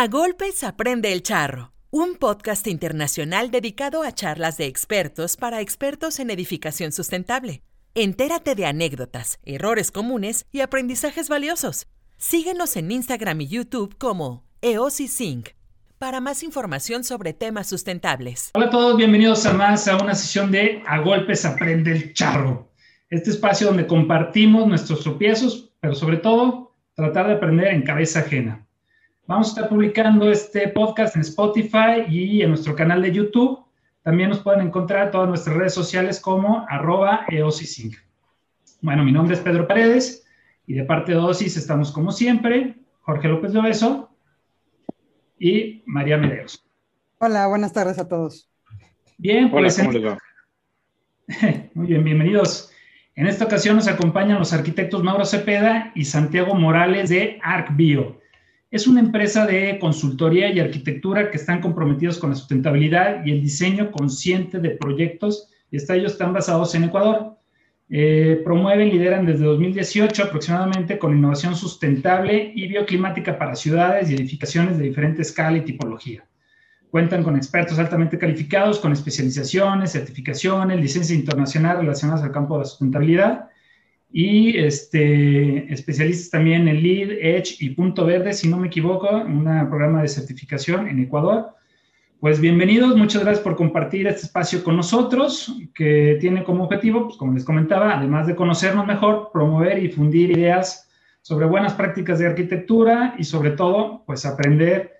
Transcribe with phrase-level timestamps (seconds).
[0.00, 6.20] A Golpes Aprende el Charro, un podcast internacional dedicado a charlas de expertos para expertos
[6.20, 7.62] en edificación sustentable.
[7.96, 11.88] Entérate de anécdotas, errores comunes y aprendizajes valiosos.
[12.16, 15.48] Síguenos en Instagram y YouTube como EOSISync
[15.98, 18.52] para más información sobre temas sustentables.
[18.54, 22.70] Hola a todos, bienvenidos a más a una sesión de A Golpes Aprende el Charro.
[23.10, 28.67] Este espacio donde compartimos nuestros tropiezos, pero sobre todo tratar de aprender en cabeza ajena.
[29.28, 33.62] Vamos a estar publicando este podcast en Spotify y en nuestro canal de YouTube.
[34.02, 37.94] También nos pueden encontrar en todas nuestras redes sociales como arroba eosisync.
[38.80, 40.26] Bueno, mi nombre es Pedro Paredes
[40.66, 44.08] y de parte de OSIS estamos como siempre, Jorge López Lobeso
[45.38, 46.66] y María Medeiros.
[47.18, 48.48] Hola, buenas tardes a todos.
[49.18, 49.78] Bien, pues...
[51.74, 52.72] Muy bien, bienvenidos.
[53.14, 58.17] En esta ocasión nos acompañan los arquitectos Mauro Cepeda y Santiago Morales de ArcBio.
[58.70, 63.40] Es una empresa de consultoría y arquitectura que están comprometidos con la sustentabilidad y el
[63.40, 67.38] diseño consciente de proyectos y ellos están basados en Ecuador.
[67.88, 74.76] Eh, promueven, lideran desde 2018 aproximadamente con innovación sustentable y bioclimática para ciudades y edificaciones
[74.76, 76.26] de diferente escala y tipología.
[76.90, 82.66] Cuentan con expertos altamente calificados, con especializaciones, certificaciones, licencias internacionales relacionadas al campo de la
[82.66, 83.48] sustentabilidad
[84.10, 89.44] y este, especialistas también en LEED, Edge y Punto Verde, si no me equivoco, un
[89.68, 91.54] programa de certificación en Ecuador.
[92.20, 97.16] Pues bienvenidos, muchas gracias por compartir este espacio con nosotros, que tiene como objetivo, pues
[97.16, 102.26] como les comentaba, además de conocernos mejor, promover y difundir ideas sobre buenas prácticas de
[102.26, 104.98] arquitectura y sobre todo, pues aprender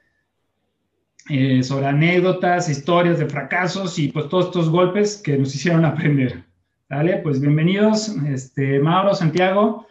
[1.31, 6.47] eh, sobre anécdotas, historias de fracasos y pues todos estos golpes que nos hicieron aprender.
[6.91, 9.86] Dale, pues bienvenidos, este, Mauro, Santiago.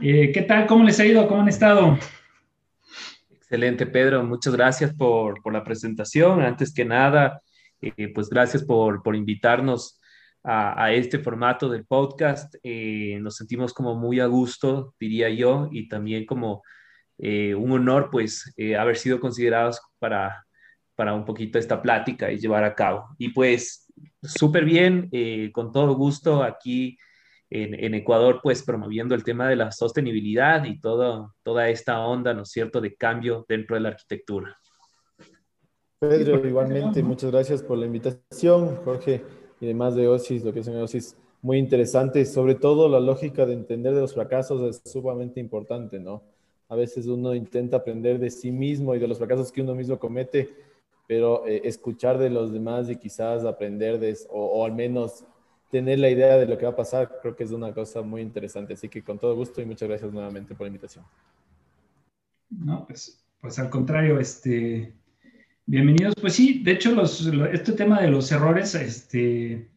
[0.00, 0.66] Eh, ¿Qué tal?
[0.66, 1.28] ¿Cómo les ha ido?
[1.28, 1.98] ¿Cómo han estado?
[3.30, 4.24] Excelente, Pedro.
[4.24, 6.40] Muchas gracias por, por la presentación.
[6.40, 7.42] Antes que nada,
[7.82, 10.00] eh, pues gracias por, por invitarnos
[10.42, 12.54] a, a, este formato del podcast.
[12.62, 16.62] Eh, nos sentimos como muy a gusto, diría yo, y también como
[17.18, 20.44] un honor, pues, haber sido considerados para,
[20.96, 23.14] para un poquito esta plática y llevar a cabo.
[23.18, 23.91] Y pues
[24.22, 26.96] súper bien, eh, con todo gusto aquí
[27.54, 32.42] en, Ecuador, pues promoviendo el tema de la sostenibilidad y todo, toda esta onda, ¿no
[32.42, 34.58] es cierto?, de cambio dentro de la arquitectura.
[35.98, 39.22] Pedro, igualmente, muchas gracias por la invitación, Jorge,
[39.60, 43.44] y demás de OSIS, lo que es en OSIS, muy interesante, sobre todo la lógica
[43.44, 46.22] de entender de los fracasos es sumamente importante, ¿no?
[46.68, 49.98] A veces uno intenta aprender de sí mismo y de los fracasos que uno mismo
[49.98, 50.48] comete,
[51.12, 55.24] pero eh, escuchar de los demás y quizás aprender de, o, al menos
[55.70, 58.22] tener la idea de lo que va a pasar, creo que es una cosa muy
[58.22, 58.72] interesante.
[58.72, 61.04] Así que con todo gusto y muchas gracias nuevamente por la invitación.
[62.48, 64.90] No, pues, pues al contrario, este,
[65.66, 66.14] bienvenidos.
[66.18, 69.68] Pues sí, de hecho, los, este tema de los errores este,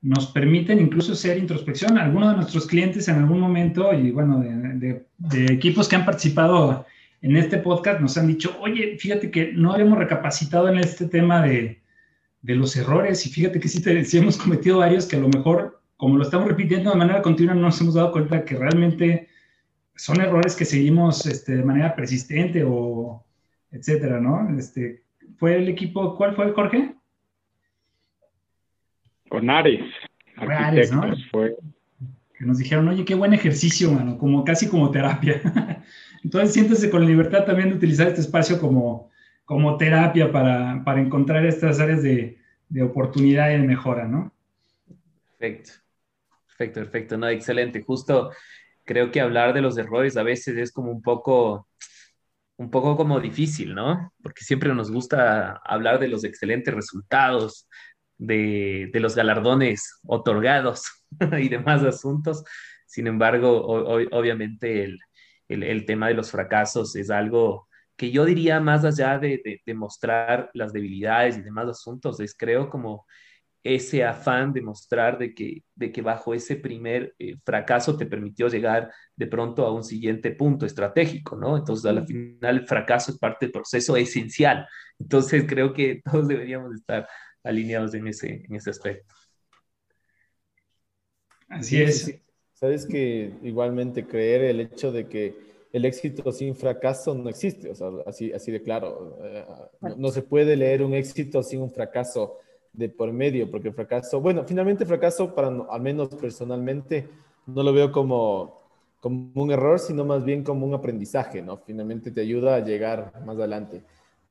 [0.00, 1.98] nos permiten incluso hacer introspección.
[1.98, 6.86] Algunos de nuestros clientes en algún momento, y bueno, de equipos que han participado
[7.24, 11.40] en este podcast nos han dicho, oye, fíjate que no habíamos recapacitado en este tema
[11.40, 11.80] de,
[12.42, 15.80] de los errores y fíjate que sí, sí, hemos cometido varios que a lo mejor,
[15.96, 19.28] como lo estamos repitiendo de manera continua, no nos hemos dado cuenta que realmente
[19.96, 23.24] son errores que seguimos este, de manera persistente o
[23.72, 24.58] etcétera, ¿no?
[24.58, 25.02] Este,
[25.38, 26.94] ¿Fue el equipo, cuál fue, Jorge?
[29.30, 29.80] Con Ares.
[30.36, 31.02] Ares, ¿no?
[31.30, 31.56] Fue.
[32.36, 35.40] Que nos dijeron, oye, qué buen ejercicio, mano, como casi como terapia.
[36.24, 39.10] Entonces siéntese con la libertad también de utilizar este espacio como,
[39.44, 42.38] como terapia para, para encontrar estas áreas de,
[42.70, 44.32] de, oportunidad y de mejora, ¿no?
[45.38, 45.72] Perfecto,
[46.46, 47.82] perfecto, perfecto, no, excelente.
[47.82, 48.30] Justo
[48.84, 51.68] creo que hablar de los errores a veces es como un poco,
[52.56, 54.14] un poco como difícil, ¿no?
[54.22, 57.68] Porque siempre nos gusta hablar de los excelentes resultados,
[58.16, 60.84] de, de los galardones otorgados
[61.38, 62.44] y demás asuntos.
[62.86, 64.98] Sin embargo, obviamente el,
[65.48, 69.60] el, el, tema de los fracasos es algo que yo diría más allá de, de,
[69.64, 73.06] de, mostrar las debilidades y demás asuntos, es creo como
[73.64, 78.46] ese afán de mostrar de que, de que bajo ese primer eh, fracaso te permitió
[78.48, 81.56] llegar de pronto a un siguiente punto estratégico, ¿no?
[81.56, 84.68] Entonces, al final, el fracaso es parte del proceso esencial.
[84.98, 87.08] Entonces, creo que todos deberíamos estar
[87.42, 89.14] alineados en ese, en ese aspecto.
[91.48, 92.20] Así es.
[92.64, 95.36] Sabes que igualmente creer el hecho de que
[95.70, 99.18] el éxito sin fracaso no existe, o sea, así, así de claro.
[99.22, 99.44] Eh,
[99.82, 102.38] no, no, se puede leer un éxito sin un fracaso
[102.72, 107.06] de por medio, porque el fracaso, bueno, finalmente fracaso, para al menos personalmente,
[107.44, 108.62] no lo veo como,
[108.98, 111.58] como un error, sino más bien como un aprendizaje, ¿no?
[111.58, 113.82] Finalmente te ayuda a llegar más adelante.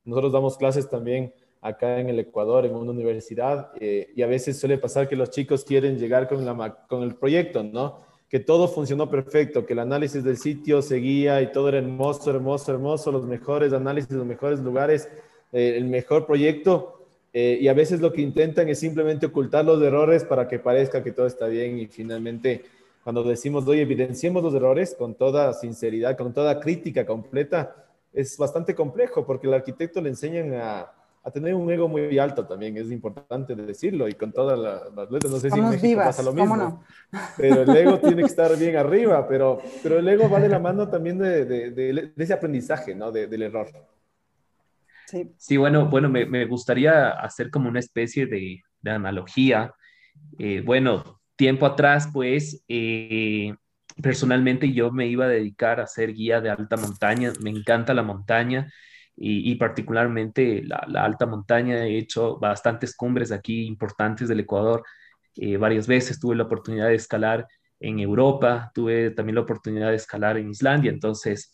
[0.06, 1.32] Nosotros damos clases también
[1.62, 5.30] acá en el Ecuador, en una universidad, eh, y a veces suele pasar que los
[5.30, 8.12] chicos quieren llegar con, la, con el proyecto, ¿no?
[8.34, 12.72] Que todo funcionó perfecto, que el análisis del sitio seguía y todo era hermoso, hermoso,
[12.72, 15.08] hermoso, los mejores análisis, los mejores lugares,
[15.52, 19.80] eh, el mejor proyecto, eh, y a veces lo que intentan es simplemente ocultar los
[19.84, 22.64] errores para que parezca que todo está bien y finalmente
[23.04, 28.74] cuando decimos, oye, evidenciemos los errores con toda sinceridad, con toda crítica completa, es bastante
[28.74, 30.92] complejo porque el arquitecto le enseñan a,
[31.24, 34.60] a tener un ego muy alto también, es importante decirlo y con todas
[34.94, 36.84] las letras, no sé si en México pasa lo mismo, no?
[37.38, 40.60] pero el ego tiene que estar bien arriba, pero, pero el ego va de la
[40.60, 43.12] mano también de, de, de, ese aprendizaje, ¿no?
[43.12, 43.68] del error.
[45.38, 49.74] Sí, bueno, bueno me, me, gustaría hacer como una especie de, analogía.
[50.40, 53.54] Eh, bueno, tiempo atrás, pues, eh,
[54.02, 58.04] personalmente yo me iba a dedicar a ser guía de alta montaña, me encanta la
[58.04, 58.72] montaña
[59.16, 64.84] y, particularmente la, alta montaña, he hecho bastantes cumbres aquí importantes del Ecuador,
[65.36, 67.48] eh, varias veces tuve la oportunidad de escalar
[67.80, 71.54] en Europa, tuve también la oportunidad de escalar en Islandia, entonces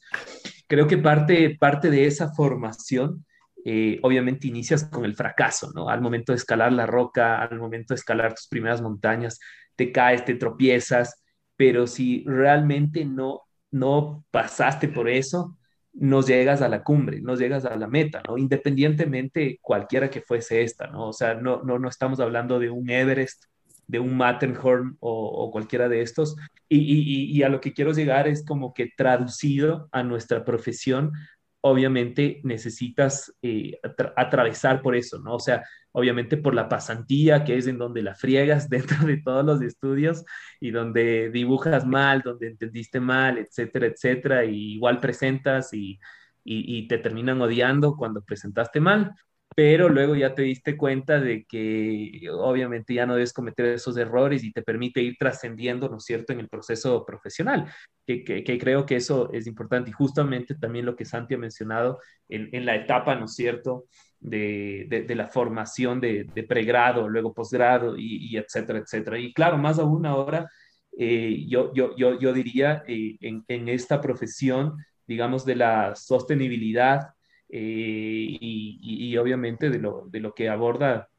[0.68, 3.26] creo que parte, parte de esa formación
[3.66, 5.90] eh, obviamente inicias con el fracaso, ¿no?
[5.90, 9.38] Al momento de escalar la roca, al momento de escalar tus primeras montañas,
[9.76, 11.22] te caes, te tropiezas,
[11.58, 15.58] pero si realmente no, no pasaste por eso,
[15.94, 18.38] no llegas a la cumbre, no llegas a la meta, ¿no?
[18.38, 21.10] Independientemente cualquiera que fuese esta, ¿no?
[21.10, 23.46] O sea, no, no, no estamos hablando de un Everest,
[23.90, 26.36] de un Matterhorn o, cualquiera de estos.
[26.70, 31.12] Y, a lo que quiero llegar es como que traducido a nuestra profesión,
[31.62, 33.80] obviamente necesitas eh,
[34.16, 35.36] atravesar por eso, ¿no?
[35.36, 39.46] O sea, obviamente por la pasantía, que es en donde la friegas dentro de todos
[39.46, 40.24] los estudios
[40.60, 46.00] y donde dibujas mal, donde entendiste mal, etcétera, etcétera, y igual presentas y,
[46.44, 49.14] y te terminan odiando cuando presentaste mal
[49.56, 54.44] pero luego ya te diste cuenta de que obviamente ya no debes cometer esos errores
[54.44, 57.72] y te permite ir trascendiendo, ¿no es cierto?, en el proceso profesional,
[58.06, 62.00] que, que, creo que eso es importante y justamente también lo que Santi ha mencionado
[62.28, 63.86] en, en la etapa, ¿no es cierto?,
[64.20, 69.18] de, de, la formación de, pregrado, luego posgrado y, etcétera, etcétera.
[69.18, 70.50] Y claro, más aún ahora,
[70.98, 77.14] eh, yo, yo, yo, yo, diría eh, en, en esta profesión, digamos, de la sostenibilidad,
[77.50, 81.10] eh, y, obviamente de lo, de lo que aborda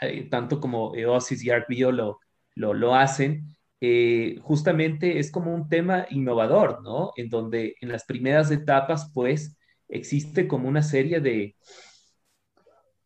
[0.00, 2.20] eh, tanto como EOSIS y ArcBio lo,
[2.54, 7.12] lo, lo hacen, eh, justamente es como un tema innovador, ¿no?
[7.16, 9.56] En donde en las primeras etapas, pues,
[9.88, 11.56] existe como una serie de,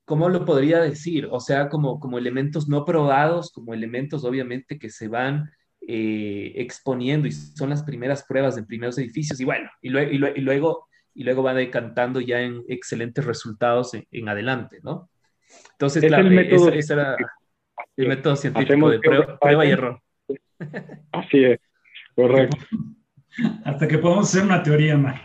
[0.05, 1.29] ¿cómo lo podría decir?
[1.31, 5.51] O sea, como, como elementos no probados, como elementos obviamente que se van
[5.81, 10.88] exponiendo y son las primeras pruebas en primeros edificios y bueno, y luego
[11.19, 15.11] y luego va decantando ya en excelentes resultados en, adelante, ¿no?
[15.73, 17.17] Entonces, claro, ese, era
[17.97, 20.01] el método científico de prueba, y error.
[21.11, 21.59] Así es,
[22.15, 22.57] correcto.
[23.65, 25.21] Hasta que podamos hacer una teoría más.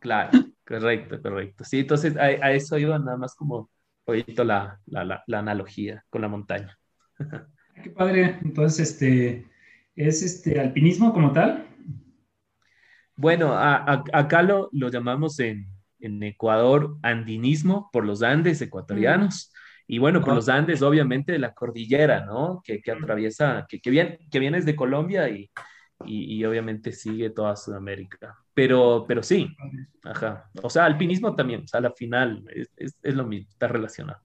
[0.00, 0.30] Claro,
[0.66, 1.64] correcto, correcto.
[1.64, 3.68] Sí, entonces a, eso iba nada más como
[4.06, 6.78] poquito la, la, la, analogía con la montaña.
[7.84, 8.38] Qué padre.
[8.42, 9.46] Entonces, este,
[9.94, 11.69] ¿es este alpinismo como tal?
[13.20, 15.66] Bueno, acá lo, lo llamamos en,
[15.98, 19.52] en, Ecuador andinismo por los Andes ecuatorianos.
[19.86, 22.62] Y bueno, por los Andes, obviamente, de la cordillera, ¿no?
[22.64, 25.50] Que, que atraviesa, que, que, viene, que vienes de Colombia y,
[26.06, 28.38] y, obviamente sigue toda Sudamérica.
[28.54, 29.54] Pero, pero sí,
[30.02, 30.48] ajá.
[30.62, 34.20] O sea, alpinismo también, o sea, a la final es, es, lo mismo, está relacionado.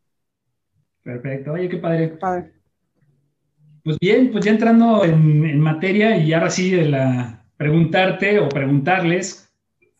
[1.04, 2.08] Perfecto, oye, qué padre.
[2.10, 2.54] padre.
[3.84, 8.50] Pues bien, pues ya entrando en, en materia y ahora sí de la, preguntarte o
[8.50, 9.52] preguntarles,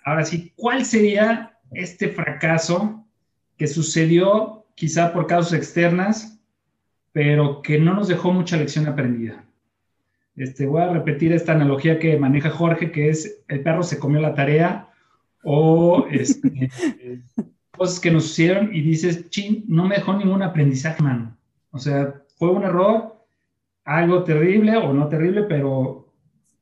[0.04, 3.06] ahora sí, ¿cuál sería este fracaso
[3.58, 6.40] que sucedió quizá por causas externas,
[7.12, 9.46] pero que no nos dejó mucha lección aprendida?
[10.36, 14.20] Este, voy a repetir esta analogía que maneja Jorge, que es el perro se comió
[14.20, 14.90] la tarea
[15.44, 16.70] o este,
[17.72, 21.38] cosas que nos sucedieron y dices, chin, no me dejó ningún aprendizaje, mano.
[21.72, 23.16] O sea, fue un error,
[23.86, 26.05] algo terrible o no terrible, pero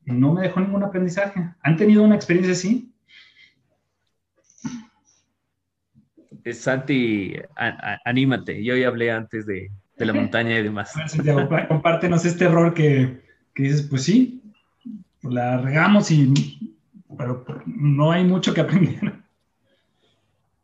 [0.06, 1.50] no me dejó ningún aprendizaje.
[1.62, 2.90] ¿Han tenido una experiencia así?
[6.52, 7.34] Santi,
[8.04, 8.62] anímate.
[8.62, 10.92] Yo ya hablé antes de, la montaña y demás.
[11.06, 13.22] Santiago, compártenos este error que,
[13.56, 14.42] dices, pues sí,
[15.22, 16.32] la regamos y
[17.16, 19.12] pero no hay mucho que aprender.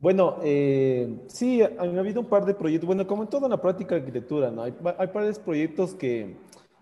[0.01, 3.95] Bueno, eh, sí, han habido un par de proyectos, bueno, como en toda la práctica
[3.95, 4.63] de arquitectura, ¿no?
[4.63, 6.35] Hay, hay varios proyectos que,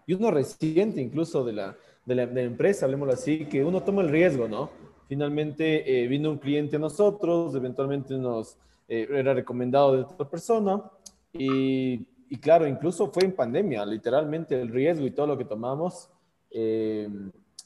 [0.06, 1.76] y uno reciente incluso de la,
[2.08, 4.70] de la, empresa, hablemoslo así, que uno toma el riesgo, ¿no?
[5.08, 8.56] Finalmente eh, vino un cliente a nosotros, eventualmente nos
[8.88, 10.82] eh, era recomendado de otra persona
[11.34, 16.10] y, y, claro, incluso fue en pandemia, literalmente el riesgo y todo lo que tomamos.
[16.50, 17.08] Eh,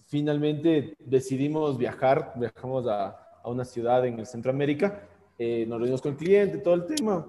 [0.09, 5.09] finalmente decidimos viajar, viajamos a, a, una ciudad en el Centroamérica,
[5.39, 7.27] nos reunimos con el cliente, todo el tema.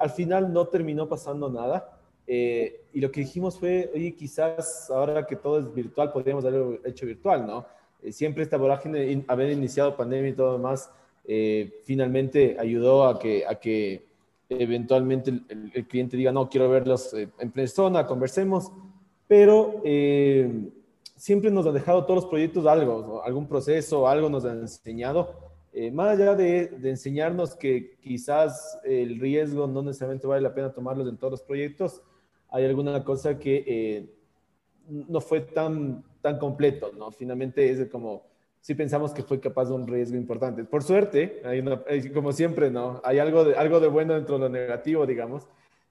[0.00, 1.93] al final no terminó pasando nada.
[2.26, 7.06] Y lo que dijimos fue, oye, quizás ahora que todo es virtual, podríamos haberlo hecho
[7.06, 7.66] virtual, ¿no?
[8.04, 10.90] Eh, siempre esta vorágine, haber iniciado pandemia y todo demás,
[11.26, 14.04] eh, finalmente ayudó a que, a que
[14.50, 18.70] eventualmente el, cliente diga, no, quiero verlos eh, en persona, conversemos,
[19.26, 19.80] pero
[21.16, 25.34] siempre nos ha dejado todos los proyectos algo, algún proceso, algo nos ha enseñado.
[25.92, 31.08] más allá de, de, enseñarnos que quizás el riesgo no necesariamente vale la pena tomarlos
[31.08, 32.02] en todos los proyectos,
[32.54, 34.08] hay alguna cosa que
[34.88, 37.10] no fue tan tan completo, ¿no?
[37.10, 38.22] Finalmente es como,
[38.58, 40.64] sí pensamos que fue capaz de un riesgo importante.
[40.64, 43.02] Por suerte, hay como siempre, ¿no?
[43.04, 45.46] Hay algo de, algo de bueno dentro de lo negativo, digamos,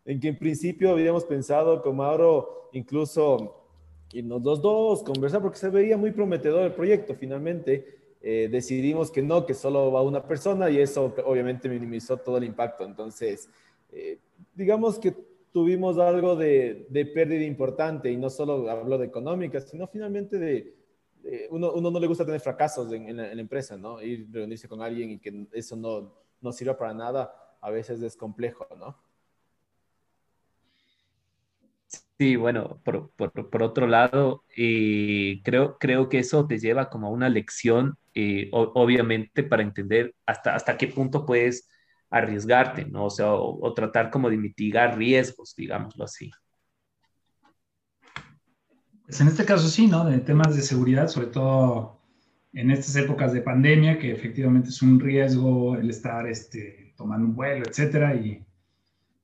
[0.06, 3.68] en que en principio habíamos pensado con Mauro incluso
[4.12, 7.14] irnos dos dos, conversar, porque se veía muy prometedor el proyecto.
[7.14, 12.38] Finalmente eh, decidimos que no, que solo va una persona y eso obviamente minimizó todo
[12.38, 12.86] el impacto.
[12.86, 13.50] Entonces,
[13.92, 14.18] eh,
[14.56, 15.14] digamos que
[15.54, 20.76] tuvimos algo de, de, pérdida importante y no solo hablo de económica, sino finalmente de,
[21.52, 24.02] uno, uno, no le gusta tener fracasos en, la, empresa, ¿no?
[24.02, 28.18] Ir reunirse con alguien y que eso no, no sirva para nada, a veces es
[28.18, 28.98] complejo, ¿no?
[32.18, 37.12] Sí, bueno, por, por, por otro lado, creo, creo que eso te lleva como a
[37.12, 41.70] una lección, eh, obviamente, para entender hasta, hasta qué punto puedes
[42.14, 43.06] arriesgarte, ¿no?
[43.06, 46.30] O sea, o, tratar como de mitigar riesgos, digámoslo así.
[49.06, 50.06] Pues en este caso sí, ¿no?
[50.06, 52.00] De temas de seguridad, sobre todo
[52.54, 57.36] en estas épocas de pandemia, que efectivamente es un riesgo el estar este, tomando un
[57.36, 58.46] vuelo, etcétera, y,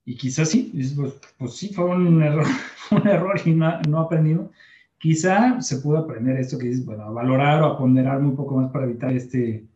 [0.05, 2.47] y quizás sí, pues, pues, sí, fue un error,
[2.91, 4.51] un error y no, no aprendido.
[4.97, 8.57] Quizá se pudo aprender esto que dices, bueno, a valorar o a ponderar muy poco
[8.57, 9.68] más para evitar este,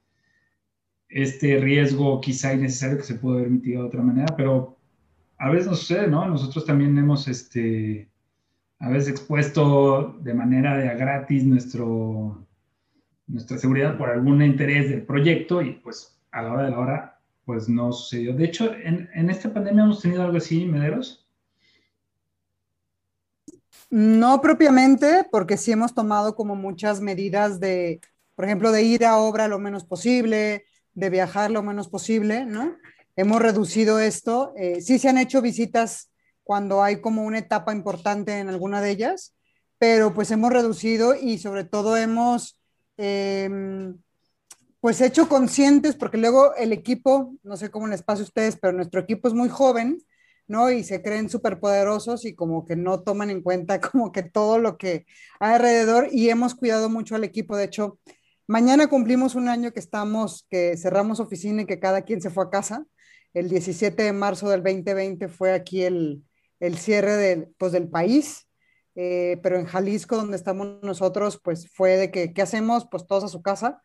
[1.14, 4.78] este riesgo quizá innecesario que se pudo haber mitigado de otra manera, pero
[5.38, 6.26] a veces nos sucede, ¿no?
[6.28, 8.10] Nosotros también hemos, este,
[8.80, 12.48] a veces expuesto de manera de a gratis nuestro,
[13.28, 17.22] nuestra seguridad por algún interés del proyecto y pues a la hora de la hora,
[17.46, 18.34] pues no sucedió.
[18.34, 21.28] De hecho, en, en esta pandemia hemos tenido algo así, Mederos.
[23.92, 28.02] No propiamente, porque sí hemos tomado como muchas medidas de,
[28.34, 32.76] por ejemplo, de ir a obra lo menos posible, de viajar lo menos posible, ¿no?
[33.16, 34.54] Hemos reducido esto.
[34.58, 36.12] Eh, sí se han hecho visitas
[36.44, 39.36] cuando hay como una etapa importante en alguna de ellas,
[39.78, 42.60] pero pues hemos reducido y sobre todo hemos
[42.98, 43.98] em,
[44.80, 48.74] pues hecho conscientes, porque luego el equipo, no sé cómo les pasa a ustedes, pero
[48.74, 50.00] nuestro equipo es muy joven,
[50.48, 50.72] ¿no?
[50.72, 54.60] Y se creen súper poderosos y como que no toman en cuenta como que todo
[54.60, 55.06] lo que
[55.40, 57.56] hay alrededor y hemos cuidado mucho al equipo.
[57.56, 58.00] De hecho,
[58.48, 62.44] Mañana cumplimos un año que estamos, que cerramos oficina y que cada quien se fue
[62.44, 62.86] a casa.
[63.34, 66.24] El 17 de marzo del 2020 fue aquí el,
[66.60, 68.48] el cierre del, pues, del país,
[68.96, 72.86] eh, pero en Jalisco, donde estamos nosotros, pues fue de que, ¿qué hacemos?
[72.92, 73.82] Pues todos a su casa.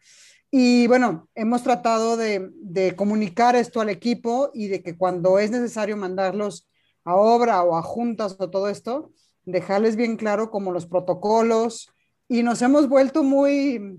[0.50, 5.52] Y bueno, hemos tratado de, de comunicar esto al equipo y de que cuando es
[5.52, 6.68] necesario mandarlos
[7.04, 9.12] a obra o a juntas o todo esto,
[9.44, 11.90] dejarles bien claro como los protocolos
[12.28, 13.98] y nos hemos vuelto muy,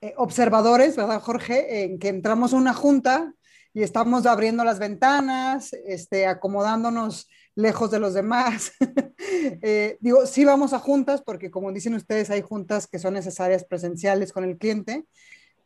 [0.00, 1.84] eh, observadores, ¿verdad, Jorge?
[1.84, 3.34] En que entramos a una junta
[3.72, 8.72] y estamos abriendo las ventanas, este, acomodándonos lejos de los demás.
[9.62, 13.64] Eh, digo, sí vamos a juntas porque como dicen ustedes, hay juntas que son necesarias
[13.64, 15.04] presenciales con el cliente,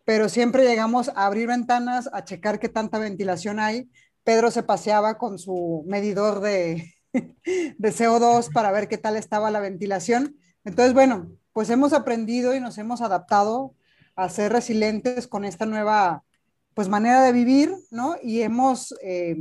[0.05, 3.89] pero siempre llegamos a abrir ventanas, a checar qué tanta ventilación hay.
[4.23, 9.61] Pedro se paseaba con su medidor de, de CO2 para ver qué tal estaba la
[9.61, 10.37] ventilación.
[10.65, 13.75] Entonces, bueno, pues hemos aprendido y nos hemos adaptado
[14.17, 16.25] a ser resilientes con esta nueva
[16.75, 18.17] pues manera de vivir, ¿no?
[18.23, 19.37] Y hemos eh,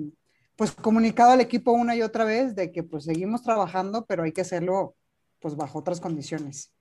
[0.55, 4.31] pues comunicado al equipo una y otra vez de que pues seguimos trabajando, pero hay
[4.31, 4.95] que hacerlo
[5.39, 6.71] pues bajo otras condiciones.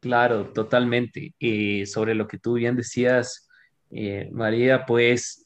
[0.00, 1.34] Claro, totalmente.
[1.40, 3.48] Eh, sobre lo que tú bien decías,
[3.90, 5.44] eh, María, pues,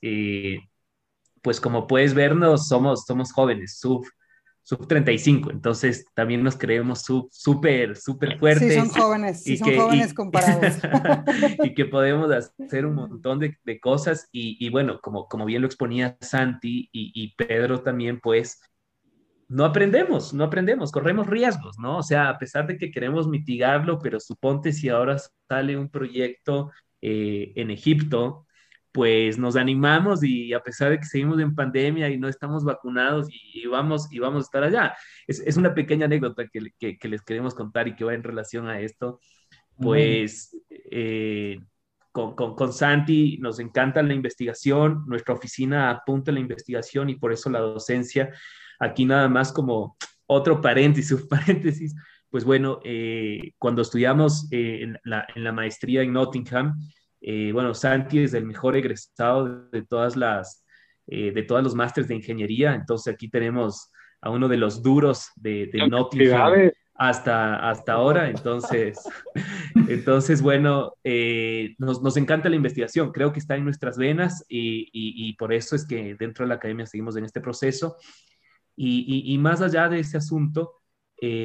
[1.40, 4.04] pues como puedes vernos, somos, somos jóvenes, sub
[4.70, 8.72] sub 35, entonces también nos creemos súper, súper fuertes.
[8.72, 10.76] Sí, son jóvenes, sí, son jóvenes comparados.
[11.64, 15.62] y que podemos hacer un montón de, de cosas y, y, bueno, como, como bien
[15.62, 18.60] lo exponía Santi y, y Pedro también, pues
[19.48, 21.98] no aprendemos, no aprendemos, corremos riesgos, ¿no?
[21.98, 25.16] O sea, a pesar de que queremos mitigarlo, pero suponte si ahora
[25.48, 26.70] sale un proyecto
[27.02, 28.46] eh, en Egipto,
[28.92, 33.28] pues nos animamos y a pesar de que seguimos en pandemia y no estamos vacunados
[33.30, 34.94] y, vamos, y vamos a estar allá.
[35.26, 39.20] Es, una pequeña anécdota que, les queremos contar y que va en relación a esto.
[39.76, 41.58] Pues eh,
[42.12, 47.32] con, con, Santi nos encanta la investigación, nuestra oficina apunta a la investigación y por
[47.32, 48.30] eso la docencia.
[48.78, 51.94] Aquí nada más como otro paréntesis, paréntesis,
[52.30, 56.74] pues bueno, eh, cuando estudiamos eh, en, la, en la maestría en Nottingham,
[57.20, 60.64] eh, bueno, Santi es el mejor egresado de todas las,
[61.06, 63.90] eh, de todos los másteres de ingeniería, entonces aquí tenemos
[64.22, 68.98] a uno de los duros de, de Nottingham hasta, hasta ahora, entonces,
[69.88, 74.88] entonces bueno, eh, nos, nos, encanta la investigación, creo que está en nuestras venas y,
[74.92, 77.96] y, por eso es que dentro de la academia seguimos en este proceso.
[78.76, 80.80] Y, y más allá de ese asunto,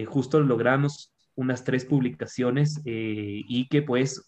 [0.08, 4.26] justo logramos unas tres publicaciones y que pues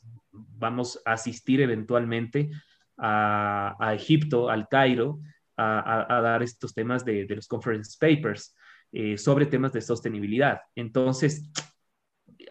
[0.58, 2.50] vamos a asistir eventualmente
[2.98, 5.20] a, Egipto, al Cairo,
[5.56, 8.56] a, dar estos temas de, los conference papers
[8.91, 10.62] eh, sobre temas de sostenibilidad.
[10.75, 11.51] Entonces,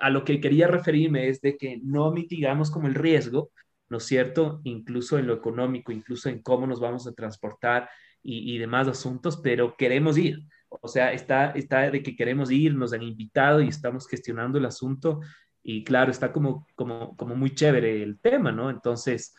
[0.00, 3.50] a lo que quería referirme es de que no mitigamos como el riesgo,
[3.88, 4.60] ¿no es cierto?
[4.64, 7.88] Incluso en lo económico, incluso en cómo nos vamos a transportar
[8.22, 10.40] y, demás asuntos, pero queremos ir.
[10.68, 14.66] O sea, está, está de que queremos ir, nos han invitado y estamos gestionando el
[14.66, 15.20] asunto
[15.68, 18.70] y claro, está como, como, muy chévere el tema, ¿no?
[18.70, 19.34] Entonces,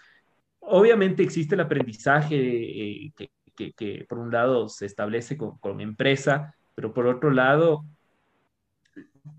[0.60, 3.14] obviamente existe el aprendizaje eh,
[3.56, 7.86] que, que, por un lado se establece con, con empresa, pero por otro lado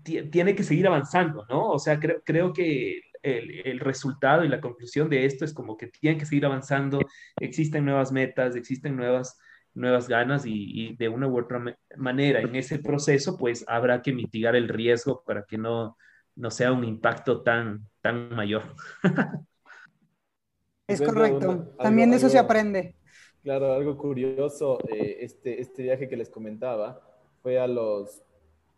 [0.03, 1.69] tiene que seguir avanzando, ¿no?
[1.69, 5.77] O sea, creo, creo que el, el, resultado y la conclusión de esto es como
[5.77, 7.01] que tienen que seguir avanzando,
[7.39, 9.37] existen nuevas metas, existen nuevas,
[9.75, 11.63] nuevas ganas y, y de una u otra
[11.97, 15.95] manera en ese proceso, pues habrá que mitigar el riesgo para que no,
[16.39, 18.63] no sea un impacto tan, tan mayor.
[20.87, 22.95] Es correcto, también de eso se aprende.
[23.43, 26.99] Claro, algo curioso, eh, este, este viaje que les comentaba
[27.43, 28.23] fue a los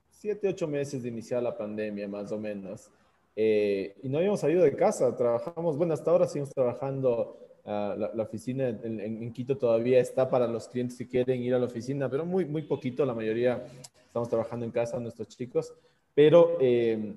[0.09, 2.91] siete, ocho meses de iniciar la pandemia, más o menos.
[3.35, 8.23] Eh, y no habíamos salido de casa, trabajamos, bueno, hasta ahora seguimos trabajando, uh, la,
[8.23, 12.09] oficina en, en, Quito todavía está para los clientes que quieren ir a la oficina,
[12.09, 13.63] pero muy, muy poquito, la mayoría
[14.05, 15.73] estamos trabajando en casa, nuestros chicos,
[16.13, 17.15] pero eh,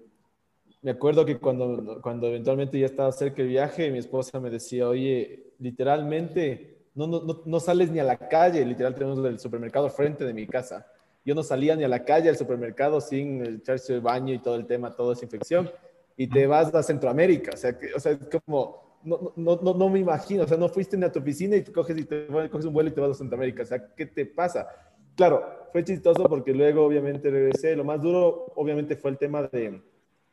[0.85, 4.87] me acuerdo que cuando, cuando eventualmente ya estaba cerca el viaje, mi esposa me decía,
[4.87, 10.27] oye, literalmente no, no, no sales ni a la calle, literal tenemos el supermercado frente
[10.27, 10.87] de mi casa.
[11.25, 14.57] Yo no salía ni a la calle, al supermercado, sin echarse el baño y todo
[14.57, 15.70] el tema, toda esa infección,
[16.18, 17.53] y te vas a Centroamérica.
[17.55, 20.59] O sea, que, o sea es como, no, no, no, no me imagino, o sea,
[20.59, 22.92] no fuiste ni a tu oficina y te coges, y te, coges un vuelo y
[22.92, 23.62] te vas a Centroamérica.
[23.62, 24.68] O sea, ¿qué te pasa?
[25.16, 25.42] Claro,
[25.73, 27.75] fue chistoso porque luego obviamente regresé.
[27.75, 29.81] Lo más duro obviamente fue el tema de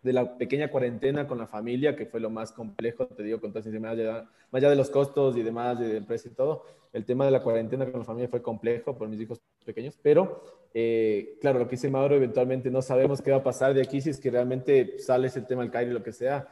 [0.03, 3.53] de la pequeña cuarentena con la familia, que fue lo más complejo, te digo, con
[3.53, 7.05] todo más allá, más allá de los costos y demás, de empresa y todo, el
[7.05, 10.41] tema de la cuarentena con la familia fue complejo por mis hijos pequeños, pero
[10.73, 14.01] eh, claro, lo que dice Mauro, eventualmente no sabemos qué va a pasar de aquí
[14.01, 16.47] si es que realmente sale ese tema al Cairo lo que sea.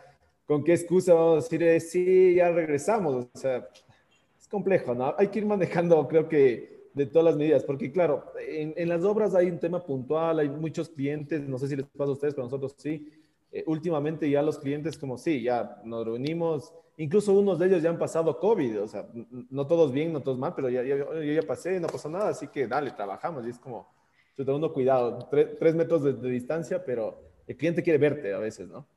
[0.46, 3.28] ¿Con qué excusa vamos a decir, eh, sí, ya regresamos?
[3.34, 3.68] O sea,
[4.40, 5.14] es complejo, ¿no?
[5.18, 9.04] Hay que ir manejando, creo que de todas las medidas, porque claro, en, en las
[9.04, 12.34] obras hay un tema puntual, hay muchos clientes, no sé si les pasa a ustedes,
[12.34, 13.08] pero nosotros sí,
[13.52, 17.90] eh, últimamente ya los clientes como sí, ya nos reunimos, incluso unos de ellos ya
[17.90, 19.08] han pasado COVID, o sea,
[19.50, 22.48] no todos bien, no todos mal, pero ya, yo ya pasé, no pasó nada, así
[22.48, 23.88] que dale, trabajamos y es como,
[24.36, 28.88] todo mundo cuidado, tres, metros de, distancia, pero el cliente quiere verte a veces, ¿no?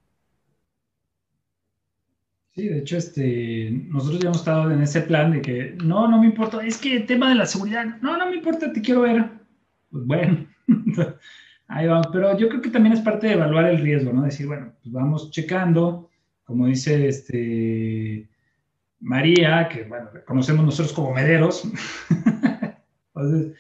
[2.55, 6.21] Sí, de hecho, este, nosotros ya hemos estado en ese plan de que no, no
[6.21, 9.01] me importa, es que el tema de la seguridad, no, no me importa, te quiero
[9.03, 9.31] ver.
[9.91, 10.47] Pues bueno,
[11.75, 14.25] Ahí vamos, pero yo creo que también es parte de evaluar el riesgo, ¿no?
[14.25, 16.11] Decir, bueno, pues vamos checando,
[16.45, 18.29] como dice este
[19.01, 21.65] María, que bueno, conocemos nosotros como mederos.
[23.15, 23.55] Entonces,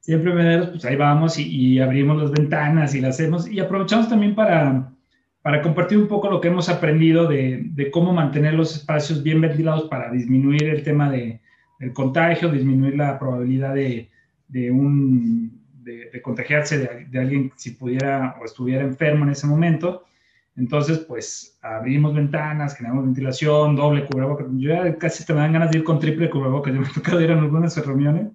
[0.00, 4.34] siempre mederos, pues ahí vamos y, abrimos las ventanas y las hacemos y aprovechamos también
[4.34, 4.92] para,
[5.40, 9.84] para compartir un poco lo que hemos aprendido de, cómo mantener los espacios bien ventilados
[9.84, 11.40] para disminuir el tema de,
[11.78, 18.82] del contagio, disminuir la probabilidad de un de, contagiarse de, alguien si pudiera o estuviera
[18.82, 20.04] enfermo en ese momento.
[20.56, 24.46] Entonces, pues abrimos ventanas, generamos ventilación, doble cubrebocas.
[24.52, 26.72] Yo ya casi te me dan ganas de ir con triple cubrebocas.
[26.72, 28.28] Yo me he tocado ir a algunas reuniones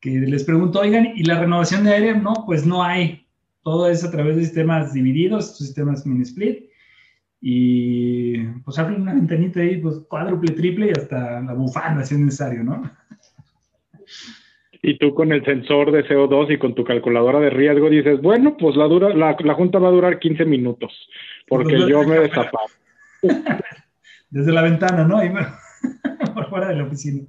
[0.00, 2.14] que les pregunto, oigan, ¿y la renovación de aire?
[2.14, 3.26] No, pues no hay.
[3.62, 6.68] Todo es a través de sistemas divididos, sistemas mini split.
[7.40, 12.20] Y pues abren una ventanita ahí, pues cuádruple, triple y hasta la bufanda si es
[12.20, 12.90] necesario, ¿no?
[14.82, 18.56] Y tú con el sensor de CO2 y con tu calculadora de riesgo dices, bueno,
[18.56, 20.92] pues la, dura, la, junta va a durar 15 minutos,
[21.48, 22.66] porque yo me destapaba.
[24.30, 25.24] Desde la ventana, ¿no?
[25.24, 25.30] Y
[26.34, 27.24] por fuera de la oficina.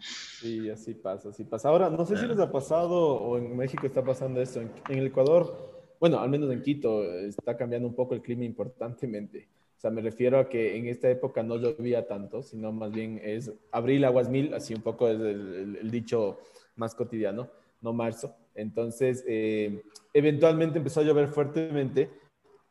[0.00, 1.68] Sí, así pasa, así pasa.
[1.68, 4.60] Ahora, no sé si les ha pasado o en México está pasando esto.
[4.60, 8.44] En, en el Ecuador, bueno, al menos en Quito, está cambiando un poco el clima
[8.44, 9.48] importantemente.
[9.76, 13.18] O sea, me refiero a que en esta época no llovía tanto, sino más bien
[13.24, 16.38] es abril, aguas mil, así un poco es el, dicho
[16.80, 17.48] más cotidiano,
[17.82, 18.34] no marzo.
[18.54, 19.82] Entonces, eh,
[20.14, 22.10] eventualmente empezó a llover fuertemente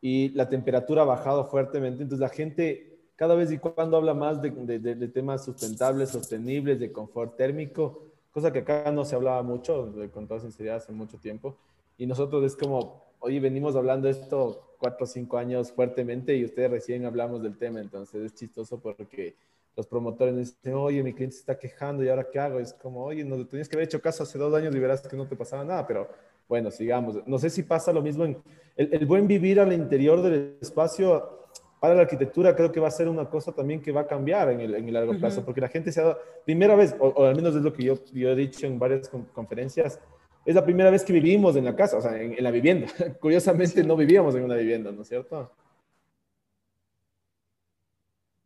[0.02, 2.04] y la temperatura ha bajado fuertemente.
[2.04, 6.92] Entonces, la gente cada vez y cuando habla más de, de, temas sustentables, sostenibles, de
[6.92, 11.58] confort térmico, cosa que acá no se hablaba mucho, con toda sinceridad, hace mucho tiempo.
[11.98, 16.72] Y nosotros es como, oye, venimos hablando esto cuatro o cinco años fuertemente y ustedes
[16.72, 19.36] recién hablamos del tema, entonces es chistoso porque
[19.80, 22.60] los promotores dicen, oye, mi cliente se está quejando y ahora qué hago?
[22.60, 25.16] Es como, oye, no tenías que haber hecho caso hace dos años y verás que
[25.16, 26.10] no te pasaba nada, pero
[26.50, 27.26] bueno, sigamos.
[27.26, 28.38] No sé si pasa lo mismo en
[28.76, 31.48] el, buen vivir al interior del espacio
[31.80, 34.52] para la arquitectura creo que va a ser una cosa también que va a cambiar
[34.52, 37.24] en el, en el largo plazo, porque la gente se ha dado, primera vez, o,
[37.24, 39.98] al menos es lo que yo, yo he dicho en varias conferencias,
[40.46, 42.88] es la primera vez que vivimos en la casa, o sea, en, la vivienda.
[43.22, 45.54] Curiosamente no vivíamos en una vivienda, ¿no es cierto?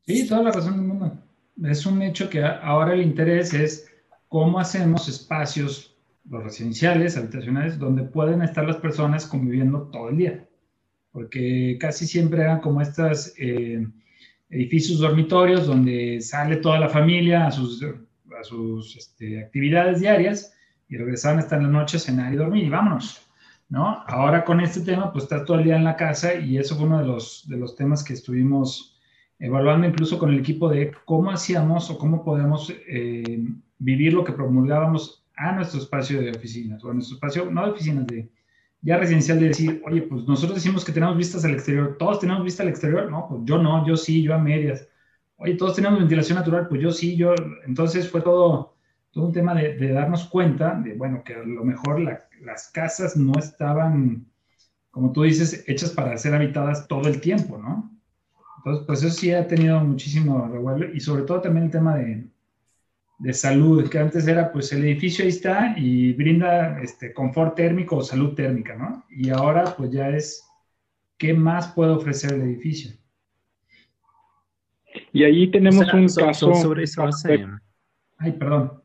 [0.06, 1.23] Sí, toda la razón del mundo.
[1.62, 3.92] Es un hecho que ahora el interés es
[4.28, 5.96] cómo hacemos espacios,
[6.30, 10.48] los residenciales, habitacionales, donde pueden estar las personas conviviendo todo el día.
[11.12, 13.86] Porque casi siempre eran como estos eh,
[14.50, 20.54] edificios dormitorios donde sale toda la familia a sus, a sus este, actividades diarias
[20.90, 23.28] y regresaban hasta en la noche a cenar y dormir y vámonos,
[23.70, 24.04] ¿no?
[24.08, 26.86] Ahora con este tema, pues está todo el día en la casa y eso fue
[26.86, 28.93] uno de los, de los temas que estuvimos
[29.44, 33.44] evaluando incluso con el equipo de cómo hacíamos o cómo podemos eh,
[33.78, 37.72] vivir lo que promulgábamos a nuestro espacio de oficinas o a nuestro espacio, no de
[37.72, 38.32] oficinas, de
[38.82, 42.42] ya residencial, de decir, oye, pues nosotros decimos que tenemos vistas al exterior, todos tenemos
[42.44, 44.88] vista al exterior, no, pues yo no, yo sí, yo a medias.
[45.36, 47.36] Oye, todos tenemos ventilación natural, pues yo sí, yo.
[47.66, 48.74] Entonces fue todo
[49.12, 52.02] todo un tema de, darnos cuenta de, bueno, que a lo mejor
[52.42, 54.26] las casas no estaban,
[54.90, 57.93] como tú dices, hechas para ser habitadas todo el tiempo, ¿no?
[58.66, 62.24] Entonces, pues eso sí ha tenido muchísimo revuelo y sobre todo también el tema de,
[63.20, 67.98] de salud, que antes era, pues el edificio ahí está y brinda este, confort térmico
[67.98, 69.04] o salud térmica, ¿no?
[69.10, 70.48] Y ahora, pues ya es,
[71.18, 72.92] ¿qué más puede ofrecer el edificio?
[75.12, 76.54] Y ahí tenemos un caso...
[76.56, 77.46] Sobre eso hace...
[78.18, 78.82] Ay, perdón.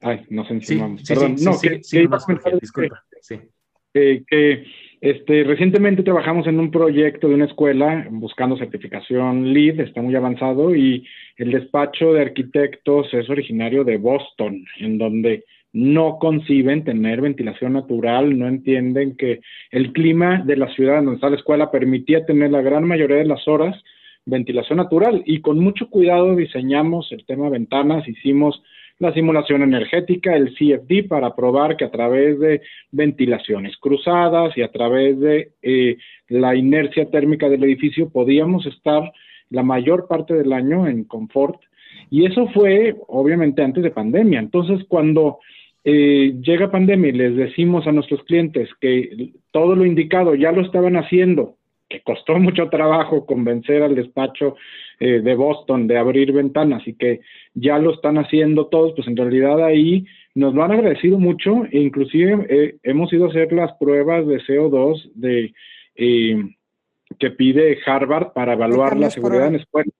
[0.00, 1.02] Ay, nos encimamos.
[1.02, 3.04] Perdón, no, que, disculpa.
[3.92, 4.64] que
[5.00, 10.74] este, recientemente trabajamos en un proyecto de una escuela buscando certificación LEED, está muy avanzado,
[10.74, 17.74] y el despacho de arquitectos es originario de Boston, en donde no conciben tener ventilación
[17.74, 22.50] natural, no entienden que el clima de la ciudad donde está la escuela permitía tener
[22.50, 23.80] la gran mayoría de las horas
[24.26, 28.62] ventilación natural y con mucho cuidado diseñamos el tema ventanas, hicimos
[29.00, 32.60] la simulación energética, el CFD, para probar que a través de
[32.92, 35.96] ventilaciones cruzadas y a través de eh,
[36.28, 39.10] la inercia térmica del edificio podíamos estar
[39.48, 41.60] la mayor parte del año en confort.
[42.10, 44.38] Y eso fue obviamente antes de pandemia.
[44.38, 45.38] Entonces, cuando
[45.82, 50.60] eh, llega pandemia y les decimos a nuestros clientes que todo lo indicado ya lo
[50.60, 51.56] estaban haciendo
[51.90, 54.56] que costó mucho trabajo convencer al despacho
[55.00, 57.20] eh, de Boston de abrir ventanas y que
[57.52, 61.80] ya lo están haciendo todos, pues en realidad ahí nos lo han agradecido mucho e
[61.80, 65.52] inclusive eh, hemos ido a hacer las pruebas de CO2 de,
[65.96, 66.36] eh,
[67.18, 69.92] que pide Harvard para evaluar la seguridad en escuelas.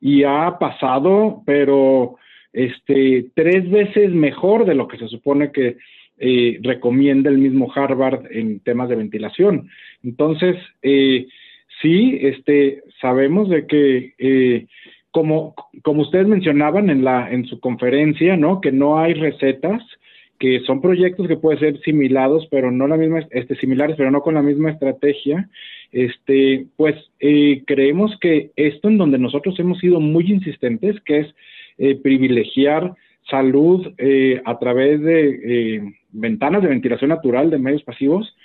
[0.00, 2.16] Y ha pasado, pero
[2.52, 5.76] este tres veces mejor de lo que se supone que
[6.18, 9.68] eh, recomienda el mismo Harvard en temas de ventilación.
[10.04, 11.26] Entonces, eh,
[11.82, 14.66] sí, este, sabemos de que, eh,
[15.10, 18.60] como, como ustedes mencionaban en, la, en su conferencia, ¿no?
[18.60, 19.82] Que no hay recetas,
[20.38, 24.22] que son proyectos que pueden ser similares, pero no la misma, este, similares, pero no
[24.22, 25.48] con la misma estrategia.
[25.90, 32.94] Este, pues creemos que esto en donde nosotros hemos sido muy insistentes, que es privilegiar
[33.28, 35.40] salud eh, a través de
[35.76, 38.36] eh, ventanas de ventilación natural de medios pasivos,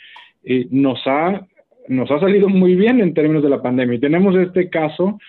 [0.44, 1.46] eh, nos, ha,
[1.88, 3.96] nos ha salido muy bien en términos de la pandemia.
[3.96, 5.20] Y tenemos este caso,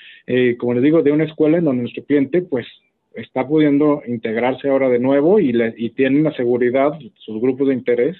[0.58, 2.66] como les digo, de una escuela en donde nuestro cliente pues
[3.14, 7.74] está pudiendo integrarse ahora de nuevo y, le, y tienen la seguridad, sus grupos de
[7.74, 8.16] interés,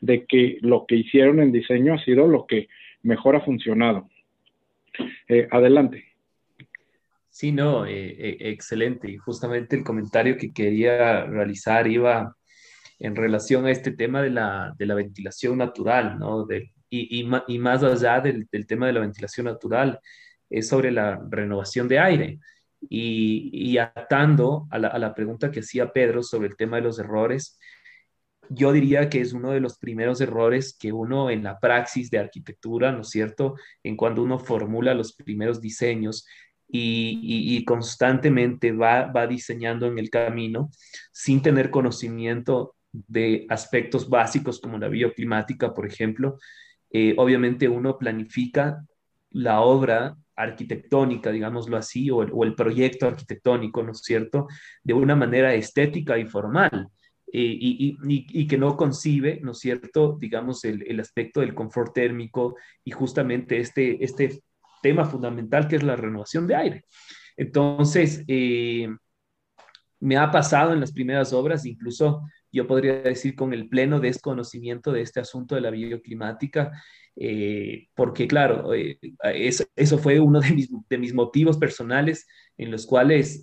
[0.00, 2.68] de que lo que hicieron en diseño ha sido lo que
[3.04, 4.08] mejor ha funcionado.
[5.50, 6.11] adelante.
[7.32, 9.10] Sí, no, excelente.
[9.10, 12.36] Y justamente el comentario que quería realizar iba
[12.98, 16.44] en relación a este tema de la, de la ventilación natural, ¿no?
[16.44, 19.98] De, y, y, y, más allá del, del, tema de la ventilación natural,
[20.50, 22.38] es sobre la renovación de aire.
[22.82, 26.82] Y, y atando a la, a la, pregunta que hacía Pedro sobre el tema de
[26.82, 27.58] los errores,
[28.50, 32.18] yo diría que es uno de los primeros errores que uno en la praxis de
[32.18, 33.54] arquitectura, ¿no es cierto?
[33.82, 36.26] En cuando uno formula los primeros diseños,
[36.74, 40.70] y, y, constantemente va, va, diseñando en el camino
[41.12, 46.38] sin tener conocimiento de aspectos básicos como la bioclimática, por ejemplo,
[46.90, 48.84] eh, obviamente uno planifica
[49.30, 54.46] la obra arquitectónica, digámoslo así, o el, o el, proyecto arquitectónico, ¿no es cierto?,
[54.82, 56.88] de una manera estética y formal.
[57.34, 61.54] Eh, y, y, y, que no concibe, ¿no es cierto?, digamos, el, el, aspecto del
[61.54, 64.42] confort térmico y justamente este, este
[64.82, 66.84] tema fundamental que es la renovación de aire.
[67.36, 68.88] Entonces, eh,
[70.00, 74.92] me ha pasado en las primeras obras, incluso yo podría decir con el pleno desconocimiento
[74.92, 76.72] de este asunto de la bioclimática,
[77.16, 78.98] eh, porque claro, eh,
[79.76, 83.42] eso, fue uno de mis, motivos personales en los cuales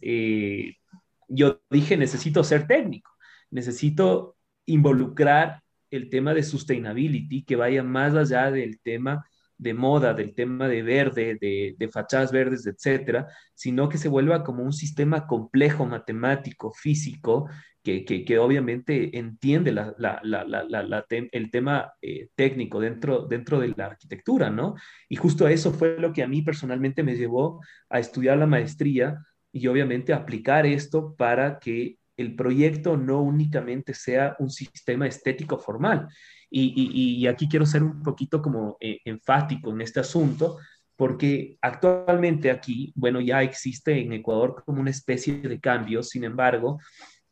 [1.30, 3.12] yo dije, necesito ser técnico,
[3.52, 9.25] necesito involucrar el tema de sustainability que vaya más allá del tema
[9.59, 14.43] de moda, del tema de verde, de, de, fachadas verdes, etcétera, sino que se vuelva
[14.43, 17.49] como un sistema complejo, matemático, físico,
[17.83, 23.87] que, que, obviamente entiende la, la, la, el tema eh, técnico dentro, dentro de la
[23.87, 24.75] arquitectura, ¿no?
[25.07, 29.17] Y justo eso fue lo que a mí personalmente me llevó a estudiar la maestría
[29.51, 36.09] y obviamente aplicar esto para que el proyecto no únicamente sea un sistema estético formal,
[36.51, 40.57] y, aquí quiero ser un poquito como eh, enfático en este asunto,
[40.95, 46.79] porque actualmente aquí, bueno, ya existe en Ecuador como una especie de cambio, sin embargo,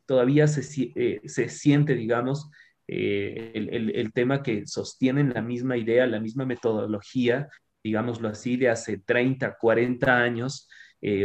[0.06, 2.50] todavía se, eh, siente, digamos,
[2.86, 7.48] eh, el, tema que sostienen la misma idea, la misma metodología,
[7.84, 10.68] digámoslo así, de hace 30, 40 años,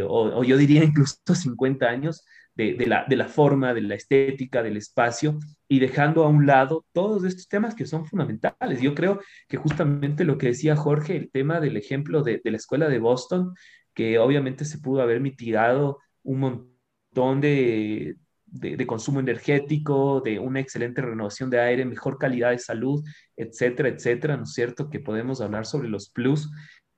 [0.05, 4.61] o, o, yo diría incluso 50 años, de, la, de la forma, de la estética,
[4.61, 8.81] del espacio, y dejando a un lado todos estos temas que son fundamentales.
[8.81, 12.57] Yo creo que justamente lo que decía Jorge, el tema del ejemplo de, de la
[12.57, 13.53] escuela de Boston,
[13.93, 18.17] que obviamente se pudo haber mitigado un montón de,
[18.53, 23.03] de, consumo energético, de una excelente renovación de aire, mejor calidad de salud,
[23.35, 24.89] etcétera, etcétera, ¿no es cierto?
[24.89, 26.51] Que podemos hablar sobre los plus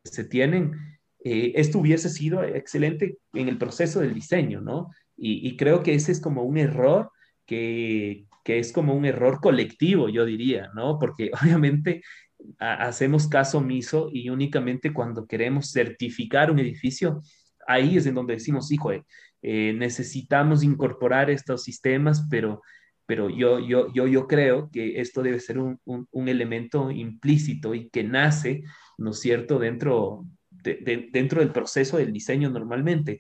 [0.04, 0.74] que se tienen.
[1.24, 4.90] Eh, esto hubiese sido excelente en el proceso del diseño, ¿no?
[5.18, 7.10] Y, creo que ese es como un error
[7.46, 11.00] que, que, es como un error colectivo, yo diría, ¿no?
[11.00, 12.02] Porque obviamente
[12.60, 17.22] hacemos caso omiso y únicamente cuando queremos certificar un edificio,
[17.68, 22.62] ahí es en donde decimos, hijo, eh, necesitamos incorporar estos sistemas, pero,
[23.06, 27.74] pero yo, yo, yo, yo creo que esto debe ser un, un, un elemento implícito
[27.74, 28.64] y que nace,
[28.98, 33.20] ¿no es cierto?, dentro, de, de, dentro del proceso del diseño normalmente.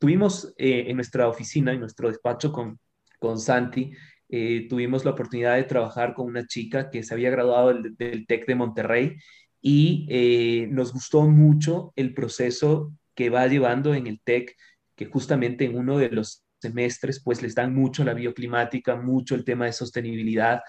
[0.00, 2.80] Tuvimos eh, en nuestra oficina, en nuestro despacho con,
[3.18, 3.92] con Santi,
[4.30, 8.26] eh, tuvimos la oportunidad de trabajar con una chica que se había graduado del, del
[8.26, 9.16] TEC de Monterrey
[9.60, 14.56] y eh, nos gustó mucho el proceso que va llevando en el TEC,
[14.96, 19.44] que justamente en uno de los semestres pues les dan mucho la bioclimática, mucho el
[19.44, 20.62] tema de sostenibilidad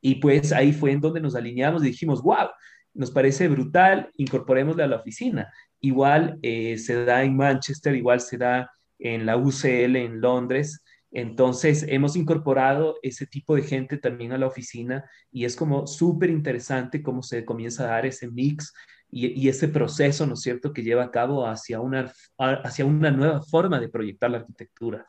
[0.00, 2.48] y pues ahí fue en donde nos alineamos y dijimos, wow,
[2.94, 5.52] nos parece brutal, incorporémosle a la oficina.
[5.80, 10.82] Igual eh, se da en Manchester, igual se da en la UCL en Londres.
[11.10, 16.30] Entonces, hemos incorporado ese tipo de gente también a la oficina y es como súper
[16.30, 18.72] interesante cómo se comienza a dar ese mix
[19.10, 23.10] y, y, ese proceso, ¿no es cierto?, que lleva a cabo hacia una, hacia una
[23.10, 25.06] nueva forma de proyectar la arquitectura.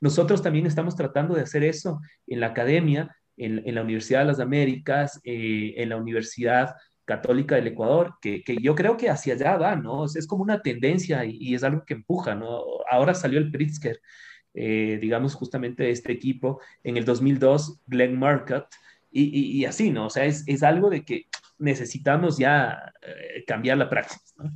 [0.00, 4.26] Nosotros también estamos tratando de hacer eso en la academia, en, en la Universidad de
[4.26, 9.34] las Américas, eh, en la Universidad Católica del Ecuador, que, que, yo creo que hacia
[9.34, 10.04] allá va, ¿no?
[10.04, 12.62] Es, es como una tendencia y, es algo que empuja, ¿no?
[12.90, 14.00] Ahora salió el Pritzker,
[14.54, 18.76] eh, digamos, justamente de este equipo, en el 2002, Glenn Marcotte,
[19.10, 20.06] y, y, así, ¿no?
[20.06, 21.26] O sea, es, es algo de que
[21.58, 24.50] necesitamos ya eh, cambiar la praxis, ¿no?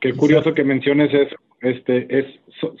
[0.00, 2.26] Qué curioso que menciones eso este, es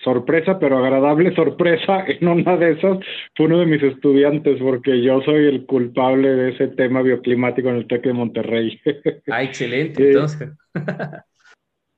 [0.02, 2.04] sorpresa, pero agradable sorpresa.
[2.06, 2.98] En una de esas
[3.36, 7.76] fue uno de mis estudiantes, porque yo soy el culpable de ese tema bioclimático en
[7.76, 8.80] el TEC de Monterrey.
[9.30, 10.50] Ah, excelente, entonces.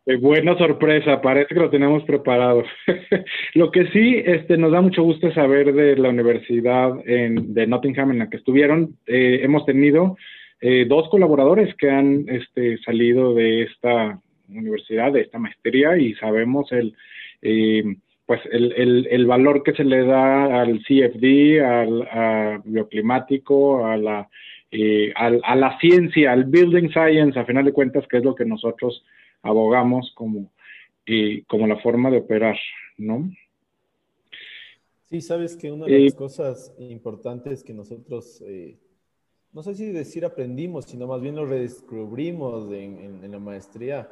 [0.04, 2.64] Eh, buena sorpresa, parece que lo tenemos preparado.
[3.54, 8.10] lo que sí este, nos da mucho gusto saber de la universidad en, de Nottingham
[8.10, 8.96] en la que estuvieron.
[9.06, 10.16] Eh, hemos tenido
[10.60, 14.20] eh, dos colaboradores que han este, salido de esta
[14.58, 16.94] universidad, de esta maestría, y sabemos el,
[17.42, 17.82] eh,
[18.26, 24.28] pues el, el, valor que se le da al CFD, al bioclimático, a la,
[24.70, 28.44] eh, a, la ciencia, al building science, a final de cuentas, que es lo que
[28.44, 29.04] nosotros
[29.42, 30.52] abogamos como,
[31.04, 32.56] eh, como la forma de operar,
[32.96, 33.30] ¿no?
[35.02, 38.42] Sí, sabes que una de las cosas importantes que nosotros,
[39.52, 44.08] no sé si decir aprendimos, sino más bien lo redescubrimos en, en la maestría,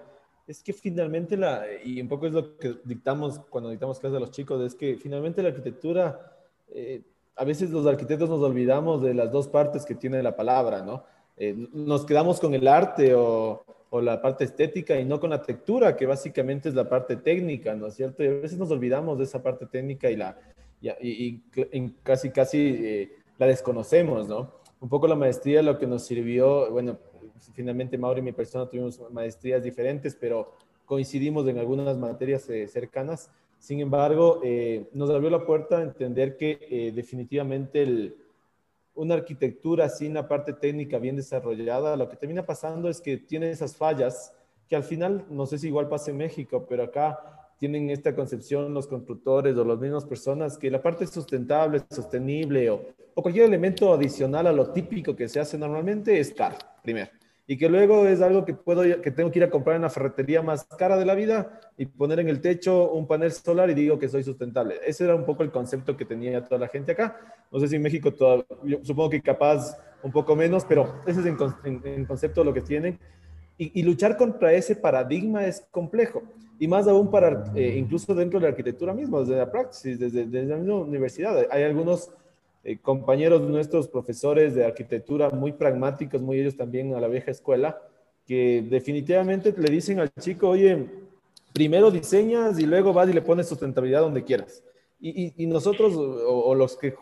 [0.51, 4.21] es que finalmente, la, y un poco es lo que dictamos cuando dictamos clases a
[4.21, 6.35] los chicos, es que finalmente la arquitectura,
[6.75, 7.03] eh,
[7.37, 11.05] a veces los arquitectos nos olvidamos de las dos partes que tiene la palabra, ¿no?
[11.37, 15.41] Eh, nos quedamos con el arte o, o, la parte estética y no con la
[15.41, 18.25] textura, que básicamente es la parte técnica, ¿no es cierto?
[18.25, 20.37] Y a veces nos olvidamos de esa parte técnica y, la,
[21.01, 21.39] y,
[22.03, 24.51] casi, casi eh, la desconocemos, ¿no?
[24.81, 26.99] Un poco la maestría lo que nos sirvió, bueno,
[27.55, 30.53] finalmente Mauro y mi persona tuvimos maestrías diferentes, pero
[30.91, 33.31] coincidimos en algunas materias eh, cercanas.
[33.61, 38.15] Sin embargo, eh, nos abrió la puerta a entender que eh, definitivamente
[38.95, 43.51] una arquitectura sin la parte técnica bien desarrollada, lo que termina pasando es que tiene
[43.51, 44.35] esas fallas
[44.69, 48.75] que al final, no sé si igual pasa en México, pero acá tienen esta concepción
[48.75, 52.83] los constructores o las mismas personas que la parte sustentable, sostenible o,
[53.15, 57.20] o cualquier elemento adicional a lo típico que se hace normalmente es caro, primero
[57.51, 59.91] y que luego es algo que puedo que tengo que ir a comprar en la
[59.91, 63.75] ferretería más cara de la vida y poner en el techo un panel solar y
[63.75, 64.77] digo que soy sustentable.
[64.87, 67.17] Ese era un poco el concepto que tenía toda la gente acá.
[67.51, 71.19] No sé si en México todavía, yo supongo que capaz un poco menos, pero ese
[71.19, 73.01] es en, concepto lo que tienen.
[73.59, 76.23] Y, luchar contra ese paradigma es complejo.
[76.61, 80.25] Y más aún para, eh, incluso dentro de la arquitectura misma, desde la praxis, desde,
[80.25, 81.49] desde la misma universidad.
[81.51, 82.13] Hay algunos
[82.63, 87.81] eh, compañeros nuestros, profesores de arquitectura muy pragmáticos, muy ellos también a la vieja escuela,
[88.27, 90.87] que definitivamente le dicen al chico, oye,
[91.53, 94.63] primero diseñas y luego vas y le pones sustentabilidad donde quieras.
[95.03, 96.95] Y, nosotros, o, los que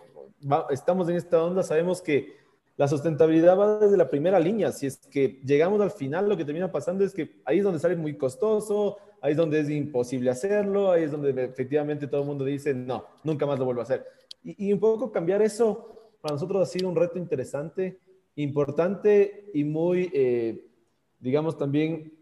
[0.70, 2.36] estamos en esta onda, sabemos que
[2.76, 4.70] la sustentabilidad va desde la primera línea.
[4.70, 7.80] Si es que llegamos al final, lo que termina pasando es que ahí es donde
[7.80, 12.28] sale muy costoso, ahí es donde es imposible hacerlo, ahí es donde efectivamente todo el
[12.28, 14.06] mundo dice, no, nunca más lo vuelvo a hacer.
[14.42, 17.98] Y, un poco cambiar eso para nosotros ha sido un reto interesante,
[18.36, 20.66] importante y muy, eh,
[21.18, 22.12] digamos, también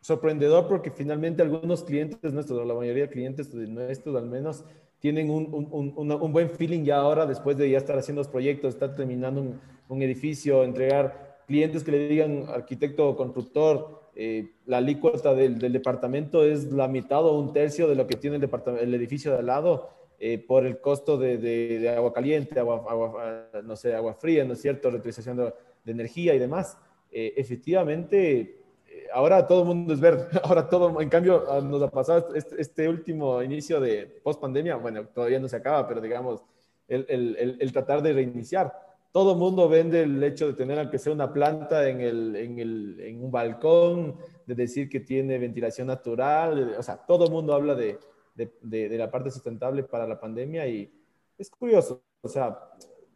[0.00, 4.64] sorprendedor porque finalmente algunos clientes nuestros, la mayoría de clientes nuestros al menos,
[4.98, 8.74] tienen un, un, un, buen feeling ya ahora después de ya estar haciendo los proyectos,
[8.74, 15.34] estar terminando un, edificio, entregar clientes que le digan arquitecto o constructor, eh, la alícuota
[15.34, 18.94] del, del, departamento es la mitad o un tercio de lo que tiene el, el
[18.94, 19.90] edificio de al lado
[20.24, 24.52] eh, por el costo de, de, agua caliente, agua, agua, no sé, agua fría, ¿no
[24.52, 26.78] es cierto?, reutilización de, de energía y demás.
[27.10, 28.38] Eh, efectivamente,
[28.86, 32.36] eh, ahora todo el mundo es verde, ahora todo, en cambio, ah, nos ha pasado
[32.36, 36.44] este, este último inicio de post pandemia, bueno, todavía no se acaba, pero digamos,
[36.86, 38.72] el, el, el, tratar de reiniciar.
[39.10, 42.60] Todo el mundo vende el hecho de tener, aunque sea una planta en, el, en,
[42.60, 47.54] el, en un balcón, de decir que tiene ventilación natural, o sea, todo el mundo
[47.54, 47.98] habla de,
[48.34, 50.90] de, la parte sustentable para la pandemia y
[51.38, 52.58] es curioso, o sea,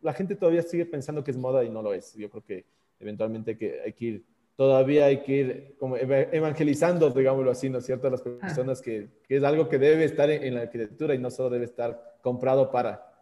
[0.02, 2.14] la gente todavía sigue pensando que es moda y no lo es.
[2.14, 2.64] Yo creo que
[2.98, 4.24] eventualmente hay que, hay que ir,
[4.56, 9.08] todavía hay que ir como evangelizando, digámoslo así, ¿no es cierto?, a las personas que,
[9.26, 12.70] que es algo que debe estar en, la arquitectura y no solo debe estar comprado
[12.70, 13.12] para.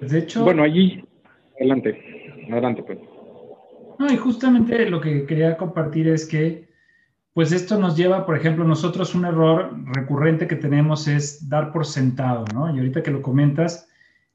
[0.00, 0.44] De hecho.
[0.44, 1.04] Bueno, allí,
[1.56, 2.02] adelante,
[2.50, 2.98] adelante, pues.
[3.98, 6.68] No, y justamente lo que quería compartir es que
[7.36, 11.84] pues esto nos lleva, por ejemplo, nosotros un error recurrente que tenemos es dar por
[11.84, 12.74] sentado, ¿no?
[12.74, 13.90] Y ahorita que lo comentas,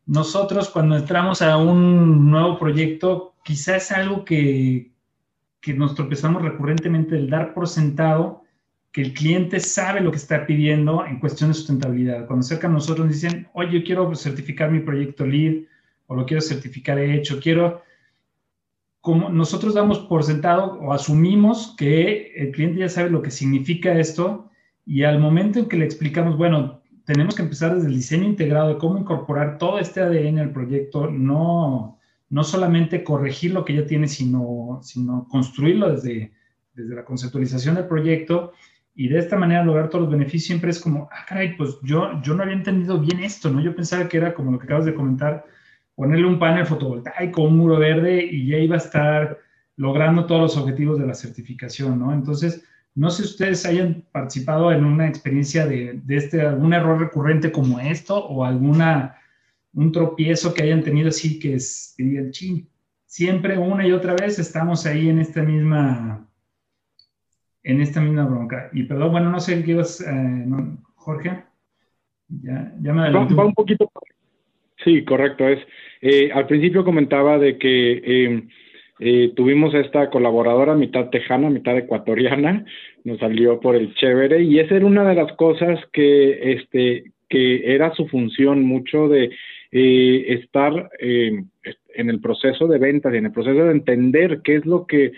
[0.06, 4.92] nosotros cuando entramos a un nuevo proyecto, quizás es algo que,
[5.60, 8.44] que nos tropezamos recurrentemente, el dar por sentado
[8.92, 12.28] que el cliente sabe lo que está pidiendo en cuestión de sustentabilidad.
[12.28, 15.64] Cuando acercan a nosotros nos dicen, oye, yo quiero certificar mi proyecto LEED
[16.06, 17.82] o lo quiero certificar hecho, quiero
[19.02, 23.98] como nosotros damos por sentado o asumimos que el cliente ya sabe lo que significa
[23.98, 24.50] esto
[24.86, 28.70] y al momento en que le explicamos, bueno, tenemos que empezar desde el diseño integrado
[28.70, 33.86] de cómo incorporar todo este ADN al proyecto, no, no solamente corregir lo que ya
[33.86, 36.32] tiene, sino, sino construirlo desde,
[36.74, 38.54] desde la conceptualización del proyecto
[38.94, 42.22] y de esta manera lograr todos los beneficios, siempre es como, ah, caray, pues yo,
[42.22, 43.62] yo no había entendido bien esto, ¿no?
[43.62, 45.46] Yo pensaba que era como lo que acabas de comentar,
[46.02, 49.38] ponerle un panel fotovoltaico, un muro verde y ya iba a estar
[49.78, 52.12] logrando todos los objetivos de la certificación, ¿no?
[52.12, 57.52] Entonces, no sé si ustedes hayan participado en una experiencia de, este, algún error recurrente
[57.52, 59.16] como esto o alguna,
[59.74, 62.68] un tropiezo que hayan tenido así que es, que digan, ching,
[63.06, 66.28] siempre una y otra vez estamos ahí en esta misma,
[67.62, 68.72] en esta misma bronca.
[68.74, 70.48] Y perdón, bueno, no sé qué ibas, eh,
[70.96, 71.44] Jorge.
[72.28, 73.88] Ya, ya me va, va, un poquito.
[74.84, 75.48] Sí, correcto.
[75.48, 75.60] Es,
[76.02, 78.50] eh, al principio comentaba de que em,
[79.00, 82.66] eh, tuvimos esta colaboradora mitad tejana, mitad ecuatoriana,
[83.04, 87.74] nos salió por el chévere y esa era una de las cosas que, este, que
[87.74, 89.32] era su función mucho de
[89.72, 91.48] eh, estar em,
[91.96, 95.12] en el proceso de ventas y en el proceso de entender qué es lo que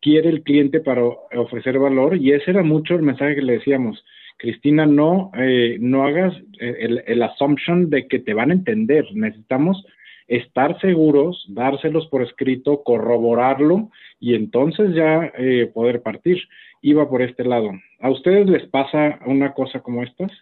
[0.00, 4.02] quiere el cliente para ofrecer valor y ese era mucho el mensaje que le decíamos
[4.42, 9.06] Cristina, no, eh, no hagas eh, el, el, assumption de que te van a entender.
[9.14, 9.86] Necesitamos
[10.26, 16.42] estar seguros, dárselos por escrito, corroborarlo y entonces ya eh, poder partir.
[16.80, 17.70] Iba por este lado.
[18.00, 20.32] ¿A ustedes les pasa una cosa como estas?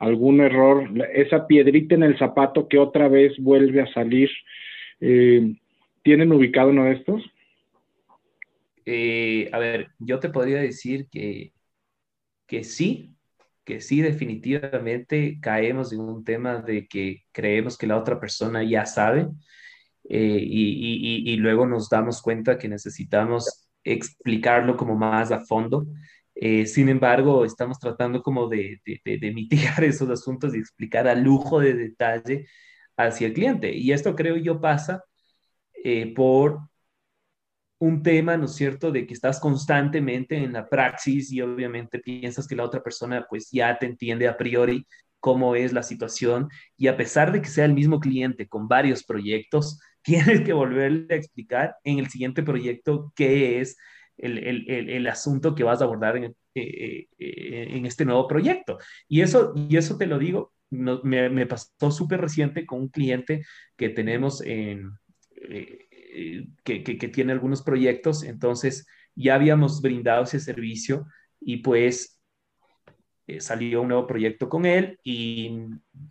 [0.00, 0.90] ¿Algún error?
[1.12, 4.30] Esa piedrita en el zapato que otra vez vuelve a salir.
[4.98, 7.22] ¿Tienen ubicado uno de estos?
[9.52, 11.52] a ver, yo te podría decir que,
[12.48, 13.13] que sí,
[13.64, 18.86] que sí definitivamente caemos en un tema de que creemos que la otra persona ya
[18.86, 19.28] sabe
[20.08, 25.86] eh, y, luego nos damos cuenta que necesitamos explicarlo como más a fondo.
[26.34, 31.60] Eh, sin embargo, estamos tratando como de, de, mitigar esos asuntos y explicar a lujo
[31.60, 32.46] de detalle
[32.96, 33.74] hacia el cliente.
[33.74, 35.04] Y esto creo yo pasa
[35.84, 36.60] eh, por
[37.84, 42.48] un tema, ¿no es cierto?, de que estás constantemente en la praxis y obviamente piensas
[42.48, 44.86] que la otra persona pues ya te entiende a priori
[45.20, 49.04] cómo es la situación y a pesar de que sea el mismo cliente con varios
[49.04, 53.76] proyectos, tienes que volverle a explicar en el siguiente proyecto qué es
[54.16, 58.78] el, el, el, asunto que vas a abordar en, eh, eh, en, este nuevo proyecto.
[59.08, 63.44] Y eso, y eso te lo digo, me, me, pasó súper reciente con un cliente
[63.76, 64.90] que tenemos en...
[65.50, 65.78] Eh,
[66.16, 68.86] eh, que, tiene algunos proyectos, entonces
[69.16, 71.06] ya habíamos brindado ese servicio
[71.40, 72.20] y pues
[73.26, 75.58] eh, salió un nuevo proyecto con él y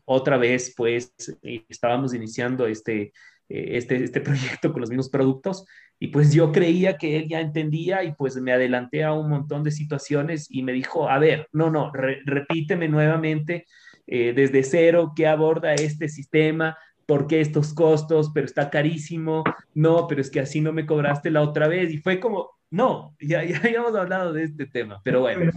[0.04, 3.14] otra vez pues eh, estábamos iniciando este,
[3.48, 5.66] este, este proyecto con los mismos productos
[6.00, 9.64] y pues yo creía que él ya entendía y pues me adelanté a un montón
[9.64, 13.68] de situaciones y me dijo, a ver, no, no, repíteme nuevamente
[14.06, 16.78] desde cero qué aborda este sistema,
[17.14, 18.32] ¿por qué estos costos?
[18.34, 19.44] Pero está carísimo,
[19.76, 21.94] no, pero es que así no me cobraste la otra vez.
[21.94, 25.52] Y fue como, no, ya, ya habíamos hablado de este tema, pero bueno,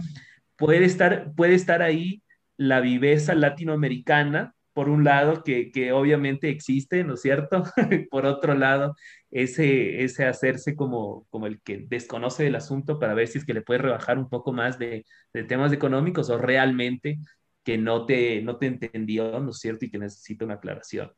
[0.55, 2.21] puede estar, puede estar ahí
[2.57, 7.63] la viveza latinoamericana, por un lado, que, que obviamente existe, ¿no es cierto?
[8.11, 8.95] por otro lado,
[9.31, 13.55] ese, ese hacerse como, como el que desconoce del asunto para ver si es que
[13.55, 17.17] le puede rebajar un poco más de, de temas económicos o realmente
[17.63, 19.85] que no te, no te entendió, ¿no es cierto?
[19.85, 21.11] Y que necesita una aclaración.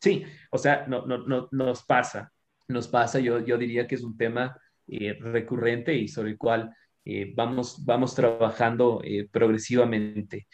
[0.00, 2.32] Sí, o sea, no, no, no, nos pasa,
[2.68, 4.56] nos pasa, yo, yo diría que es un tema
[4.88, 6.74] eh, recurrente y sobre el cual
[7.04, 10.46] eh, vamos, vamos trabajando eh, progresivamente.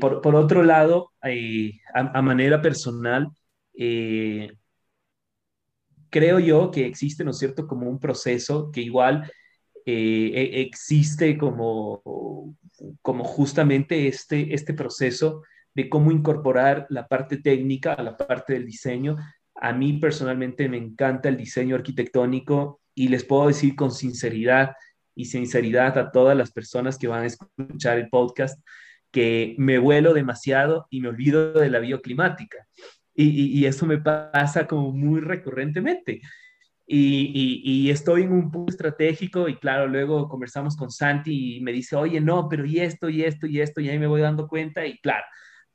[0.00, 1.12] Por, por, otro lado,
[1.92, 3.28] a, manera personal,
[6.10, 9.30] creo yo que existe, ¿no es cierto?, como un proceso que igual
[9.84, 12.56] e, existe como
[13.02, 15.42] como justamente este, este proceso
[15.76, 19.16] de cómo incorporar la parte técnica a la parte del diseño.
[19.54, 24.72] A mí personalmente me encanta el diseño arquitectónico y les puedo decir con sinceridad
[25.14, 28.58] y sinceridad a todas las personas que van a escuchar el podcast
[29.10, 32.66] que me vuelo demasiado y me olvido de la bioclimática.
[33.14, 36.22] Y, y eso me pasa como muy recurrentemente.
[36.86, 41.96] Y, estoy en un punto estratégico y claro, luego conversamos con Santi y me dice,
[41.96, 44.86] oye, no, pero y esto, y esto, y esto, y ahí me voy dando cuenta
[44.86, 45.24] y claro,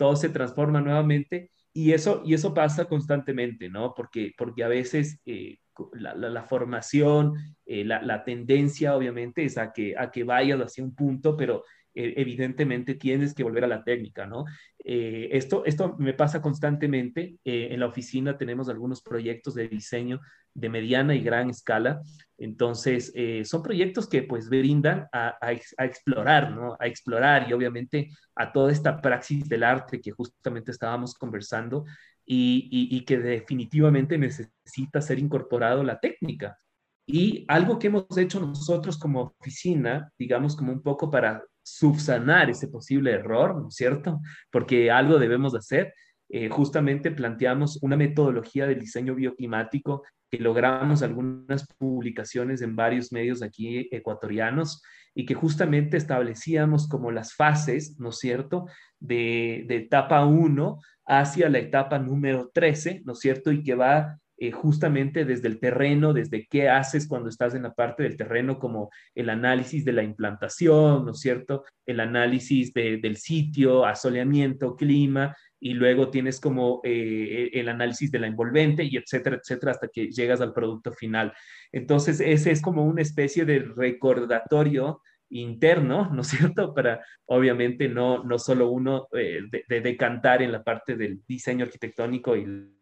[0.01, 3.93] todo se transforma nuevamente y eso, y eso pasa constantemente, ¿no?
[3.93, 5.59] Porque, porque a veces eh,
[5.93, 7.35] la, formación,
[7.67, 11.63] eh, la, tendencia obviamente es a que, a que vayas hacia un punto, pero
[11.93, 14.45] evidentemente tienes que volver a la técnica, ¿no?
[14.83, 17.37] Eh, esto, esto me pasa constantemente.
[17.43, 20.21] Eh, en la oficina tenemos algunos proyectos de diseño
[20.53, 22.01] de mediana y gran escala.
[22.37, 23.13] Entonces,
[23.43, 26.75] son proyectos que pues brindan a, a, explorar, ¿no?
[26.79, 31.85] A explorar y obviamente a toda esta praxis del arte que justamente estábamos conversando
[32.25, 36.57] y, y, y que definitivamente necesita ser incorporado la técnica.
[37.05, 42.67] Y algo que hemos hecho nosotros como oficina, digamos como un poco para subsanar ese
[42.67, 44.19] posible error, ¿no es cierto?
[44.51, 45.93] Porque algo debemos de hacer.
[46.29, 53.43] Eh, justamente planteamos una metodología de diseño bioclimático que logramos algunas publicaciones en varios medios
[53.43, 54.81] aquí ecuatorianos
[55.13, 58.65] y que justamente establecíamos como las fases, ¿no es cierto?,
[58.99, 64.51] de, etapa 1 hacia la etapa número 13, ¿no es cierto?, y que va eh,
[64.51, 68.89] justamente desde el terreno, desde qué haces cuando estás en la parte del terreno, como
[69.13, 71.63] el análisis de la implantación, ¿no es cierto?
[71.85, 78.25] El análisis del sitio, asoleamiento, clima, y luego tienes como eh, el análisis de la
[78.25, 81.31] envolvente y etcétera, etcétera, hasta que llegas al producto final.
[81.71, 86.73] Entonces, ese es como una especie de recordatorio interno, ¿no es cierto?
[86.73, 92.35] Para obviamente no, no solo uno eh, de, decantar en la parte del diseño arquitectónico
[92.35, 92.73] y...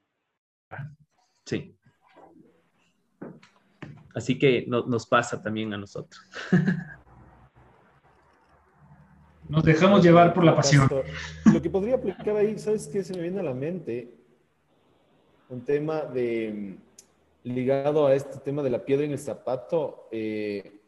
[1.50, 1.76] Sí.
[4.14, 6.22] Así que nos pasa también a nosotros.
[9.48, 10.88] Nos dejamos llevar por la pasión.
[11.52, 13.04] Lo que podría aplicar ahí, ¿sabes qué?
[13.04, 14.14] Se me viene a la mente
[15.50, 16.78] un tema de
[17.44, 20.08] ligado a este tema de la piedra en el zapato.
[20.12, 20.80] Eh,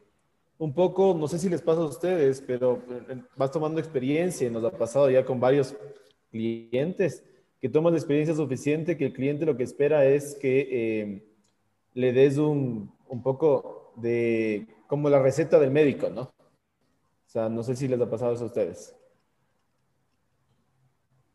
[0.60, 4.52] un poco, no sé si les pasa a ustedes, pero eh, vas tomando experiencia y
[4.52, 5.76] nos ha pasado ya con varios
[6.30, 7.24] clientes
[7.62, 11.24] que toman la experiencia suficiente que el cliente lo que espera es que eh,
[11.94, 16.24] le des un, un poco de como la receta del médico, ¿no?
[16.24, 16.34] O
[17.28, 18.98] sea, no sé si les ha pasado eso a ustedes.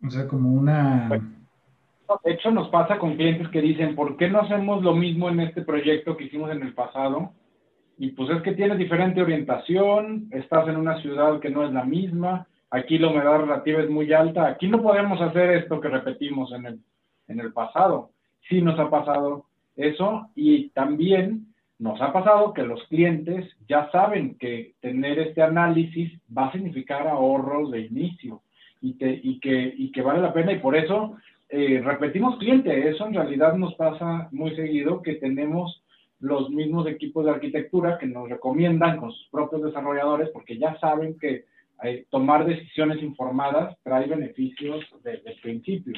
[0.04, 1.08] O sea, como una...
[2.24, 5.40] De hecho, nos pasa con clientes que dicen, ¿por qué no hacemos lo mismo en
[5.40, 7.32] este proyecto que hicimos en el pasado?
[7.98, 11.84] Y pues es que tienes diferente orientación, estás en una ciudad que no es la
[11.84, 16.52] misma, aquí la humedad relativa es muy alta, aquí no podemos hacer esto que repetimos
[16.52, 16.80] en el,
[17.28, 18.10] en el pasado.
[18.48, 19.46] Sí nos ha pasado
[19.76, 21.46] eso y también
[21.78, 27.06] nos ha pasado que los clientes ya saben que tener este análisis va a significar
[27.06, 28.42] ahorros de inicio
[28.80, 29.20] y, que,
[29.76, 31.16] y que vale la pena y por eso
[31.48, 32.88] eh, repetimos cliente.
[32.88, 35.82] Eso en realidad nos pasa muy seguido que tenemos
[36.18, 41.18] los mismos equipos de arquitectura que nos recomiendan con sus propios desarrolladores porque ya saben
[41.18, 41.44] que
[41.82, 45.92] eh, tomar decisiones informadas trae beneficios desde el principio.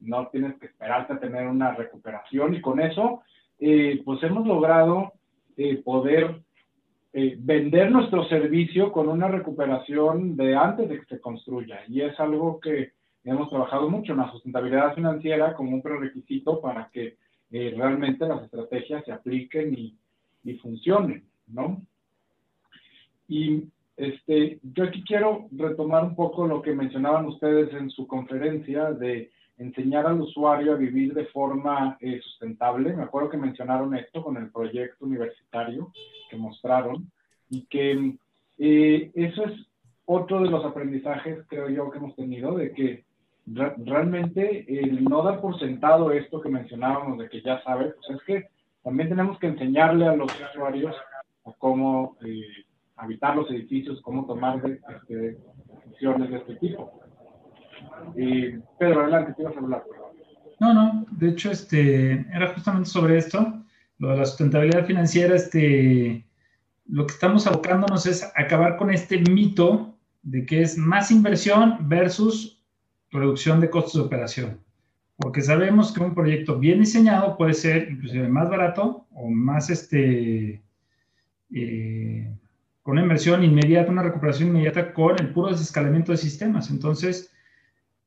[0.00, 3.22] No tienes que esperarte a tener una recuperación y con eso
[3.58, 5.12] eh, pues hemos logrado
[5.56, 6.42] eh, poder
[7.12, 11.80] eh, vender nuestro servicio con una recuperación de antes de que se construya.
[11.88, 12.92] Y es algo que
[13.24, 17.16] hemos trabajado mucho en la sustentabilidad financiera como un prerequisito para que
[17.50, 19.96] realmente las estrategias se apliquen y,
[20.44, 21.80] y funcionen, ¿no?
[23.28, 23.64] Y
[23.96, 29.30] este, yo aquí quiero retomar un poco lo que mencionaban ustedes en su conferencia de
[29.58, 32.94] enseñar al usuario a vivir de forma eh, sustentable.
[32.94, 35.92] Me acuerdo que mencionaron esto con el proyecto universitario
[36.30, 37.10] que mostraron
[37.48, 38.16] y que
[38.58, 39.52] eh, eso es
[40.04, 43.04] otro de los aprendizajes, creo yo, que hemos tenido, de que
[43.46, 48.22] realmente el no dar por sentado esto que mencionábamos, de que ya sabe, pues es
[48.24, 48.48] que
[48.82, 50.94] también tenemos que enseñarle a los usuarios
[51.44, 52.64] a cómo eh,
[52.96, 55.38] habitar los edificios, cómo tomar este,
[55.84, 56.92] decisiones de este tipo.
[58.78, 59.84] Pedro, adelante, te ibas a hablar.
[60.58, 63.62] No, no, de hecho, este, era justamente sobre esto,
[63.98, 66.24] lo de la sustentabilidad financiera, este,
[66.86, 72.62] lo que estamos abocándonos es acabar con este mito de que es más inversión versus
[73.10, 74.60] reducción de costos de operación.
[75.16, 80.62] Porque sabemos que un proyecto bien diseñado puede ser inclusive más barato o más, este,
[81.54, 82.36] eh,
[82.86, 86.70] con una inversión inmediata, una recuperación inmediata con el puro desescalamiento de sistemas.
[86.70, 87.32] Entonces,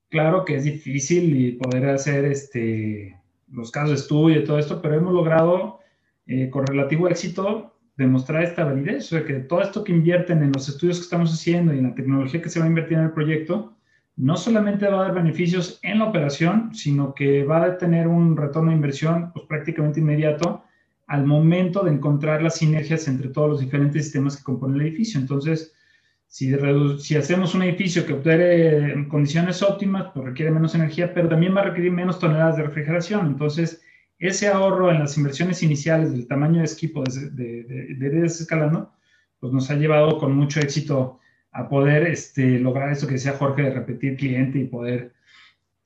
[0.08, 3.20] claro que es difícil poder hacer este,
[3.52, 5.80] los casos de estudio y todo esto, pero hemos logrado
[6.28, 10.70] eh, con relativo éxito demostrar esta validez, o que todo esto que invierten en los
[10.70, 13.12] estudios que estamos haciendo y en la tecnología que se va a invertir en el
[13.12, 13.76] proyecto,
[14.16, 18.38] no solamente va a dar beneficios en la operación, sino que va a tener un
[18.38, 20.64] retorno de inversión pues, prácticamente inmediato
[21.10, 25.20] al momento de encontrar las sinergias entre todos los diferentes sistemas que componen el edificio.
[25.20, 25.74] Entonces,
[26.28, 26.56] si,
[27.00, 28.14] si hacemos un edificio que
[28.94, 32.64] en condiciones óptimas, pues requiere menos energía, pero también va a requerir menos toneladas de
[32.64, 33.26] refrigeración.
[33.26, 33.82] Entonces,
[34.20, 38.94] ese ahorro en las inversiones iniciales del tamaño de equipo de, de, de, desescalando,
[39.40, 41.20] pues nos ha llevado con mucho éxito
[41.52, 45.14] a poder este, lograr eso que decía Jorge de repetir cliente y poder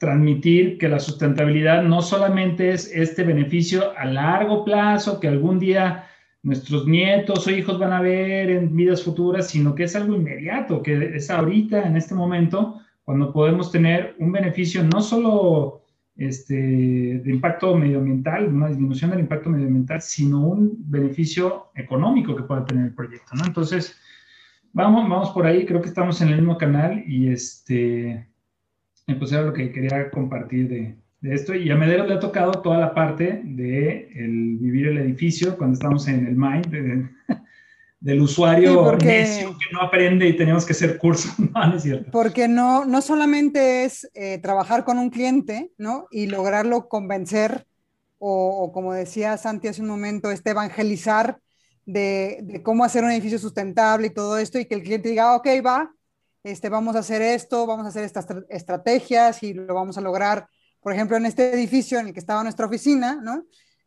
[0.03, 6.07] transmitir que la sustentabilidad no solamente es este beneficio a largo plazo que algún día
[6.41, 10.83] nuestros nietos o hijos van a ver en vidas futuras, sino que es algo inmediato,
[10.83, 15.83] que es ahorita, en este momento, cuando podemos tener un beneficio no solo
[16.17, 22.65] este, de impacto medioambiental, una disminución del impacto medioambiental, sino un beneficio económico que pueda
[22.65, 23.45] tener el proyecto, ¿no?
[23.45, 23.97] Entonces,
[24.73, 28.32] vamos, vamos por ahí, creo que estamos en el mismo canal y este,
[29.19, 31.55] pues era lo que quería compartir de, de esto.
[31.55, 35.73] Y a Medero le ha tocado toda la parte de el vivir el edificio cuando
[35.75, 37.09] estamos en el mind
[37.99, 41.33] del usuario necio que no aprende y tenemos que hacer cursos.
[41.53, 42.11] No, es cierto.
[42.11, 46.07] Porque no, no solamente es eh, trabajar con un cliente, ¿no?
[46.11, 47.65] Y lograrlo convencer
[48.25, 51.39] o, como decía Santi hace un momento, este evangelizar
[51.85, 55.47] de, cómo hacer un edificio sustentable y todo esto, y que el cliente diga, ok,
[55.65, 55.93] va,
[56.43, 60.47] este, vamos a hacer esto, vamos a hacer estas estrategias y lo vamos a lograr.
[60.81, 63.45] Por ejemplo, en este edificio en el que estaba nuestra oficina, ¿no?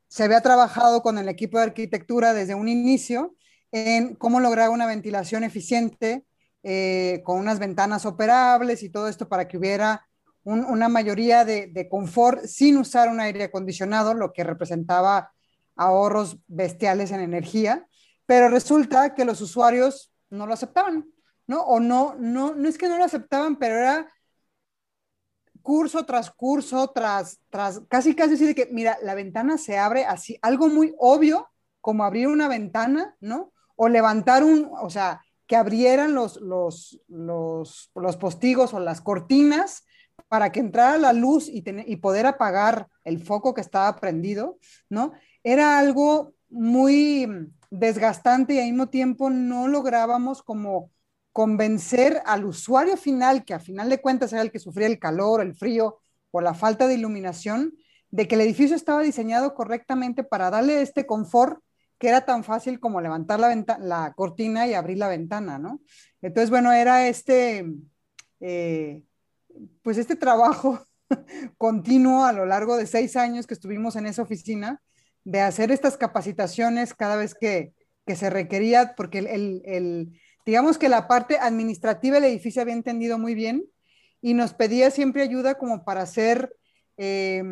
[0.09, 3.34] Se había trabajado con el equipo de arquitectura desde un inicio
[3.72, 6.24] en cómo lograr una ventilación eficiente
[6.62, 10.07] eh, con unas ventanas operables y todo esto para que hubiera
[10.44, 15.32] una mayoría de, de, confort sin usar un aire acondicionado, lo que representaba
[15.74, 17.88] ahorros bestiales en energía,
[18.26, 21.04] pero resulta que los usuarios no lo aceptaban,
[21.47, 21.62] ¿no?
[21.62, 24.12] O no, no, no es que no lo aceptaban, pero era
[25.62, 30.38] curso tras curso, tras, tras, casi casi decir que, mira, la ventana se abre así,
[30.42, 31.49] algo muy obvio,
[31.80, 33.53] como abrir una ventana, ¿no?
[33.74, 39.84] O levantar un, o sea, que abrieran los, los, los, los postigos o las cortinas
[40.28, 45.12] para que entrara la luz y, y poder apagar el foco que estaba prendido, ¿no?
[45.42, 47.28] Era algo muy
[47.70, 50.90] desgastante y al mismo tiempo no lográbamos como
[51.37, 55.43] convencer al usuario final, que a final de cuentas era el que sufría el calor,
[55.43, 55.99] el frío
[56.30, 57.74] o la falta de iluminación,
[58.09, 61.61] de que el edificio estaba diseñado correctamente para darle este confort
[61.99, 65.82] que era tan fácil como levantar la, cortina y abrir la ventana, ¿no?
[66.22, 67.66] Entonces, bueno, era este,
[68.41, 69.03] eh,
[69.82, 70.87] pues este trabajo
[71.59, 74.80] continuo a lo largo de seis años que estuvimos en esa oficina,
[75.24, 77.74] de hacer estas capacitaciones cada vez que,
[78.07, 83.34] que se requería, porque el digamos que la parte administrativa del edificio había entendido muy
[83.34, 83.64] bien
[84.22, 86.55] y nos pedía siempre ayuda como para hacer
[86.97, 87.42] eh,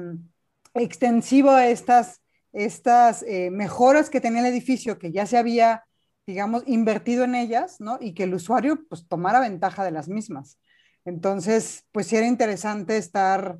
[0.74, 2.22] extensivo a estas,
[2.52, 5.84] estas eh, mejoras que tenía el edificio, que ya se había,
[6.26, 7.98] digamos, invertido en ellas, ¿no?
[8.00, 10.58] Y que el usuario pues tomara ventaja de las mismas.
[11.04, 13.58] Entonces, pues sí era interesante estar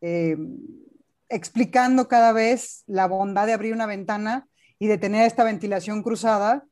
[0.00, 0.36] eh,
[1.28, 6.66] explicando cada vez la bondad de abrir una ventana y de tener esta ventilación cruzada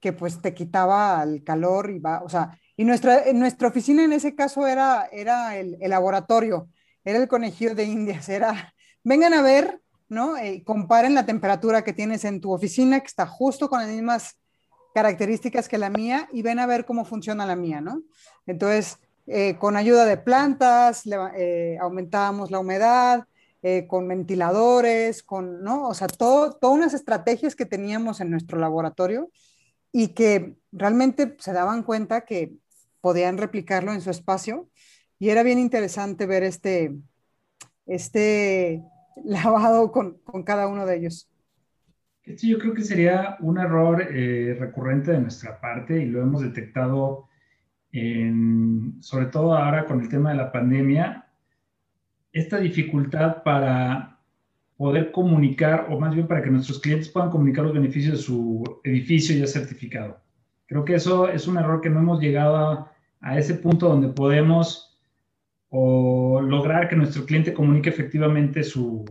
[0.00, 4.14] que pues te quitaba el calor y va, o sea, y nuestra, nuestra oficina en
[4.14, 6.70] ese caso era, era el, laboratorio,
[7.04, 8.72] era el conejillo de indias, era,
[9.04, 10.38] vengan a ver, ¿no?
[10.38, 14.38] Eh, comparen la temperatura que tienes en tu oficina, que está justo con las mismas
[14.94, 18.02] características que la mía, y ven a ver cómo funciona la mía, ¿no?
[18.46, 18.96] Entonces,
[19.26, 21.02] eh, con ayuda de plantas,
[21.36, 23.26] eh, aumentábamos la humedad,
[23.88, 25.86] con ventiladores, con, ¿no?
[25.86, 29.28] O sea, todo, todas unas estrategias que teníamos en nuestro laboratorio
[29.92, 32.54] y que realmente se daban cuenta que
[33.00, 34.68] podían replicarlo en su espacio
[35.18, 36.96] y era bien interesante ver este,
[37.86, 38.82] este
[39.24, 41.28] lavado con, con cada uno de ellos.
[42.24, 47.28] yo creo que sería un error eh, recurrente de nuestra parte y lo hemos detectado
[49.00, 51.26] sobre todo ahora con el tema de la pandemia,
[52.32, 54.19] esta dificultad para
[54.80, 58.64] poder comunicar, o más bien para que nuestros clientes puedan comunicar los beneficios de su
[58.82, 60.18] edificio ya certificado.
[60.64, 62.56] Creo que eso es un error que no hemos llegado
[63.20, 64.98] a, ese punto donde podemos
[65.68, 69.04] o lograr que nuestro cliente comunique efectivamente sus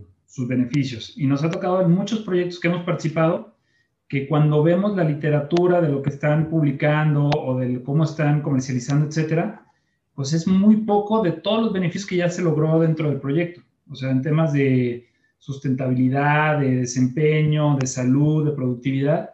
[0.48, 1.14] beneficios.
[1.16, 3.54] Y nos ha tocado en muchos proyectos que hemos participado
[4.08, 9.06] que cuando vemos la literatura de lo que están publicando o de cómo están comercializando,
[9.06, 9.68] etcétera,
[10.16, 13.62] pues es muy poco de todos los beneficios que ya se logró dentro del proyecto.
[13.88, 15.09] O sea, en temas de
[15.40, 19.32] sustentabilidad, de desempeño, de salud, de productividad.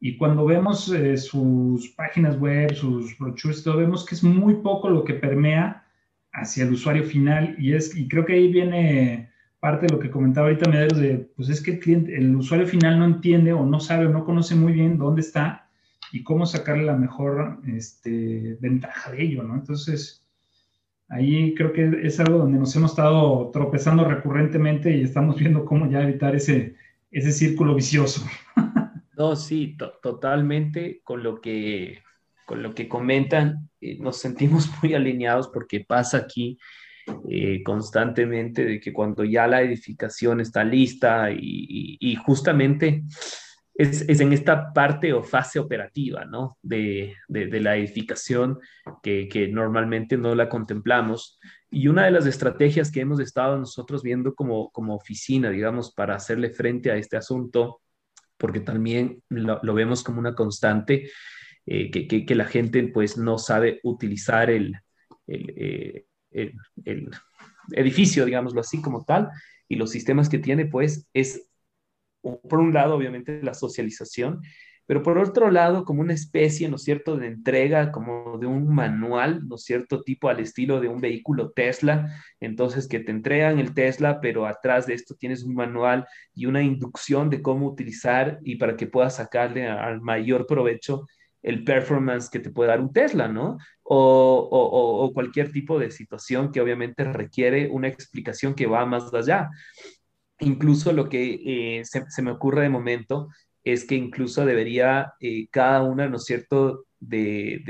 [0.00, 4.90] Y cuando vemos eh, sus páginas web, sus brochures, todo, vemos que es muy poco
[4.90, 5.84] lo que permea
[6.32, 7.54] hacia el usuario final.
[7.58, 9.30] Y, es, y creo que ahí viene
[9.60, 13.04] parte de lo que comentaba ahorita Mederos de, pues es que el usuario final no
[13.04, 15.68] entiende o no sabe o no conoce muy bien dónde está
[16.10, 19.54] y cómo sacarle la mejor este, ventaja de ello, ¿no?
[19.54, 20.21] Entonces,
[21.12, 25.88] ahí creo que es algo donde nos hemos estado tropezando recurrentemente y estamos viendo cómo
[25.88, 26.74] ya evitar ese,
[27.10, 28.26] ese círculo vicioso.
[29.14, 32.02] No, sí, totalmente con lo que,
[32.46, 36.58] con lo que comentan, eh, nos sentimos muy alineados porque pasa aquí
[37.28, 43.04] eh, constantemente de que cuando ya la edificación está lista y, y justamente
[43.74, 46.58] es, en esta parte o fase operativa, ¿no?
[46.62, 48.58] De, la edificación
[49.02, 51.38] que, normalmente no la contemplamos.
[51.70, 56.14] Y una de las estrategias que hemos estado nosotros viendo como, como oficina, digamos, para
[56.14, 57.80] hacerle frente a este asunto,
[58.36, 61.10] porque también lo, vemos como una constante,
[61.64, 64.76] eh, que, la gente pues no sabe utilizar el,
[65.28, 66.54] eh, el,
[66.84, 67.10] el
[67.72, 69.30] edificio, digámoslo así como tal,
[69.68, 71.48] y los sistemas que tiene, pues es
[72.22, 74.40] por un lado, obviamente, la socialización
[74.86, 79.46] pero por otro lado, como una especie, ¿no cierto?, de entrega, como de un manual,
[79.48, 84.20] ¿no cierto?, tipo al estilo de un vehículo Tesla, entonces que te entregan el Tesla,
[84.20, 88.76] pero atrás de esto tienes un manual y una inducción de cómo utilizar y para
[88.76, 91.06] que puedas sacarle al mayor provecho
[91.42, 93.58] el performance que te puede dar un Tesla, ¿no?
[93.82, 99.48] O, cualquier tipo de situación que obviamente requiere una explicación que va más allá.
[100.42, 103.28] Incluso lo que eh, se, me ocurre de momento
[103.64, 107.62] es que incluso debería eh, cada una, ¿no es cierto?, de,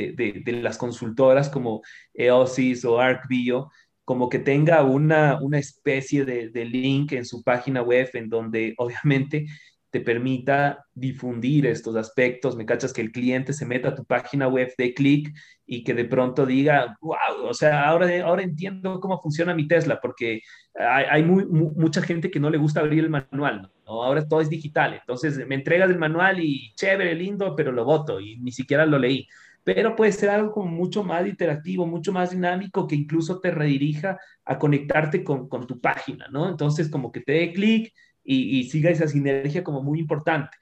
[0.63, 1.83] las consultoras como
[2.15, 3.71] EOSIS o ArcBio,
[4.05, 8.75] como que tenga una, una especie de, de, link en su página web en donde
[8.79, 9.47] obviamente
[9.93, 14.49] te permita difundir estos aspectos, me cachas que el cliente se meta a tu página
[14.49, 15.31] web de clic
[15.67, 20.01] y que de pronto diga, wow, o sea, ahora, ahora entiendo cómo funciona mi Tesla,
[20.01, 20.41] porque
[20.75, 24.03] hay, mucha gente que no le gusta abrir el manual, ¿no?
[24.03, 28.19] ahora todo es digital, entonces me entregas el manual y chévere, lindo, pero lo voto
[28.19, 29.29] y ni siquiera lo leí.
[29.65, 34.19] Pero puede ser algo como mucho más interactivo, mucho más dinámico, que incluso te redirija
[34.45, 36.49] a conectarte con, con tu página, ¿no?
[36.49, 37.93] Entonces, como que te dé clic,
[38.25, 40.57] y, siga esa sinergia como muy importante.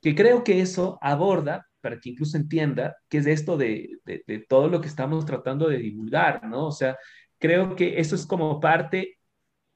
[0.00, 4.68] Que creo que eso aborda, para que incluso entienda, qué es esto de, de, todo
[4.68, 6.66] lo que estamos tratando de divulgar, ¿no?
[6.66, 6.96] O sea,
[7.38, 9.18] creo que eso es como parte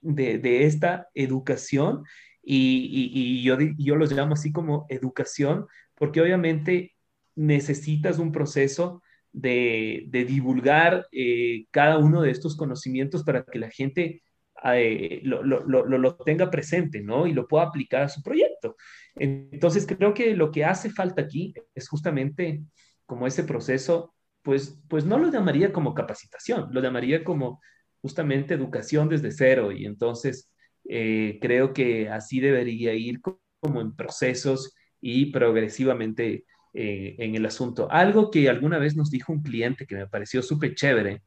[0.00, 2.04] de, de esta educación
[2.42, 6.94] y, y, yo, yo los llamo así como educación, porque obviamente
[7.34, 9.02] necesitas un proceso
[9.32, 14.22] de, divulgar eh, cada uno de estos conocimientos para que la gente
[14.64, 17.26] eh, lo, lo, lo, tenga presente, ¿no?
[17.26, 18.76] Y lo pueda aplicar a su proyecto.
[19.16, 22.62] Entonces, creo que lo que hace falta aquí es justamente
[23.06, 27.60] como ese proceso, pues, pues no lo llamaría como capacitación, lo llamaría como
[28.00, 29.72] justamente educación desde cero.
[29.72, 30.50] Y entonces,
[30.88, 33.20] eh, creo que así debería ir
[33.60, 36.44] como en procesos y progresivamente
[36.74, 37.88] eh, en el asunto.
[37.90, 41.22] Algo que alguna vez nos dijo un cliente que me pareció súper chévere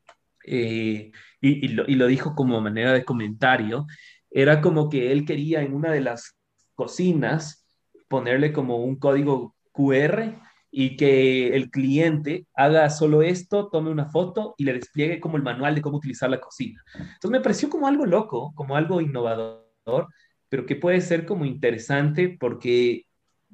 [0.46, 3.86] eh, y, lo, dijo como manera de comentario,
[4.30, 6.38] era como que él quería en una de las
[6.74, 7.68] cocinas
[8.08, 10.40] ponerle como un código QR
[10.72, 15.44] y que el cliente haga solo esto, tome una foto y le despliegue como el
[15.44, 16.84] manual de cómo utilizar la cocina.
[16.96, 20.08] Entonces me pareció como algo loco, como algo innovador,
[20.50, 23.06] pero que puede ser como interesante porque,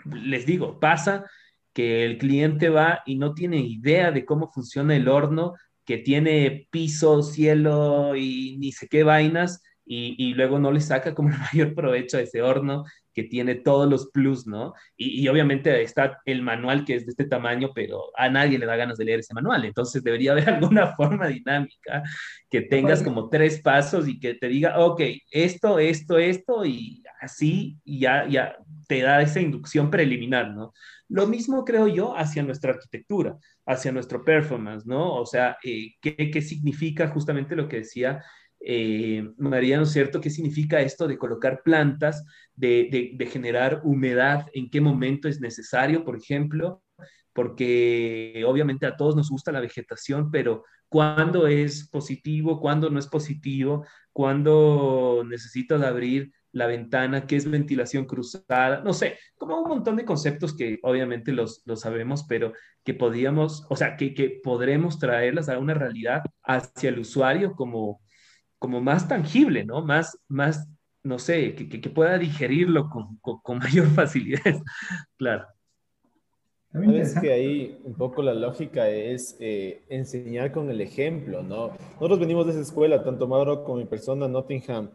[0.05, 1.25] les digo, pasa
[1.73, 5.53] que el cliente va y no tiene idea de cómo funciona el horno,
[5.91, 11.27] que tiene piso, cielo y ni sé qué vainas, y, luego no le saca como
[11.31, 14.73] el mayor provecho a ese horno que tiene todos los plus, ¿no?
[14.95, 18.77] Y, obviamente está el manual que es de este tamaño, pero a nadie le da
[18.77, 22.03] ganas de leer ese manual, entonces debería haber alguna forma dinámica
[22.49, 27.77] que tengas como tres pasos y que te diga, ok, esto, esto, esto, y así
[27.83, 28.55] ya, ya
[28.87, 30.71] te da esa inducción preliminar, ¿no?
[31.09, 33.37] Lo mismo creo yo hacia nuestra arquitectura,
[33.71, 35.15] hacia nuestro performance, ¿no?
[35.15, 38.23] O sea, eh, ¿qué, significa justamente lo que decía
[38.59, 40.21] eh, María, ¿no es cierto?
[40.21, 44.45] ¿Qué significa esto de colocar plantas, de, de, generar humedad?
[44.53, 46.83] ¿En qué momento es necesario, por ejemplo?
[47.33, 52.59] Porque obviamente a todos nos gusta la vegetación, pero ¿cuándo es positivo?
[52.59, 53.85] ¿Cuándo no es positivo?
[54.13, 60.05] ¿Cuándo necesitas abrir la ventana, qué es ventilación cruzada, no sé, como un montón de
[60.05, 65.57] conceptos que obviamente los, sabemos, pero que podíamos, o sea, que, que podremos traerlas a
[65.59, 68.01] una realidad hacia el usuario como,
[68.59, 69.81] como más tangible, ¿no?
[69.83, 70.67] Más, más
[71.03, 74.61] no sé, que, que, pueda digerirlo con, con, mayor facilidad,
[75.17, 75.47] claro.
[76.71, 81.71] Sabes que ahí un poco la lógica es eh, enseñar con el ejemplo, ¿no?
[81.95, 84.89] Nosotros venimos de esa escuela, tanto Mauro como mi persona, Nottingham,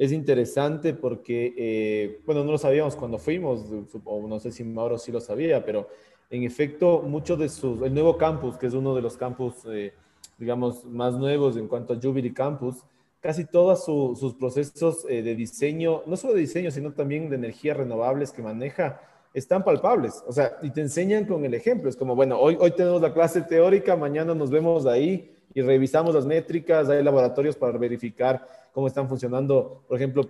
[0.00, 3.66] es interesante porque, eh, bueno, no lo sabíamos cuando fuimos,
[4.04, 5.88] o no sé si Mauro sí lo sabía, pero
[6.30, 9.92] en efecto, mucho de sus, el nuevo campus, que es uno de los campus, eh,
[10.38, 12.76] digamos, más nuevos en cuanto a Jubilee Campus,
[13.20, 17.76] casi todos sus procesos eh, de diseño, no solo de diseño, sino también de energías
[17.76, 19.02] renovables que maneja,
[19.34, 20.24] están palpables.
[20.26, 21.90] O sea, y te enseñan con el ejemplo.
[21.90, 26.14] Es como, bueno, hoy, hoy tenemos la clase teórica, mañana nos vemos ahí y revisamos
[26.14, 30.28] las métricas, hay laboratorios para verificar cómo están funcionando, por ejemplo,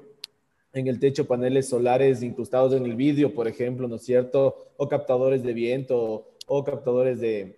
[0.72, 4.72] en el techo paneles solares incrustados en el vidrio, por ejemplo, ¿no es cierto?
[4.76, 7.56] O captadores de viento o captadores de,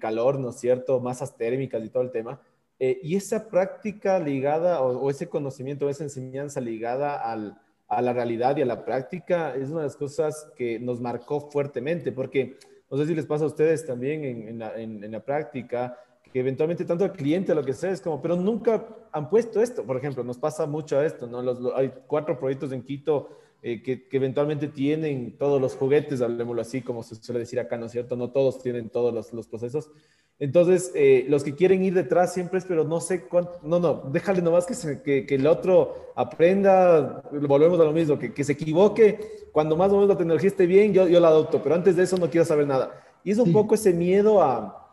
[0.00, 1.00] calor, ¿no es cierto?
[1.00, 2.40] Masas térmicas y todo el tema.
[2.78, 8.62] Eh, y esa práctica ligada o, ese conocimiento, esa enseñanza ligada a la realidad y
[8.62, 12.56] a la práctica es una de las cosas que nos marcó fuertemente, porque
[12.90, 15.98] no sé si les pasa a ustedes también en la práctica,
[16.34, 19.84] que eventualmente tanto el cliente, lo que sea, es como, pero nunca han puesto esto.
[19.84, 21.40] Por ejemplo, nos pasa mucho esto, ¿no?
[21.40, 23.28] Los, hay cuatro proyectos en Quito
[23.62, 27.86] eh, que, eventualmente tienen todos los juguetes, hablemoslo así, como se suele decir acá, ¿no
[27.86, 28.16] es cierto?
[28.16, 29.92] No todos tienen todos los, los procesos.
[30.40, 34.02] Entonces, eh, los que quieren ir detrás siempre es, pero no sé cuánto, no, no,
[34.10, 38.54] déjale nomás que, que, que, el otro aprenda, volvemos a lo mismo, que, que, se
[38.54, 39.20] equivoque,
[39.52, 42.02] cuando más o menos la tecnología esté bien, yo, yo la adopto, pero antes de
[42.02, 43.04] eso no quiero saber nada.
[43.22, 44.83] Y es un poco ese miedo a,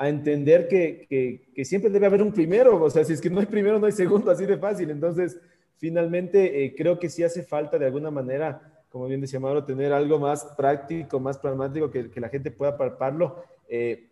[0.00, 3.38] a entender que, que, siempre debe haber un primero, o sea, si es que no
[3.38, 4.88] hay primero, no hay segundo, así de fácil.
[4.88, 5.38] Entonces,
[5.76, 9.92] finalmente, eh, creo que sí hace falta de alguna manera, como bien decía Mauro, tener
[9.92, 13.44] algo más práctico, más pragmático, que, la gente pueda palparlo.
[13.68, 14.08] Eh,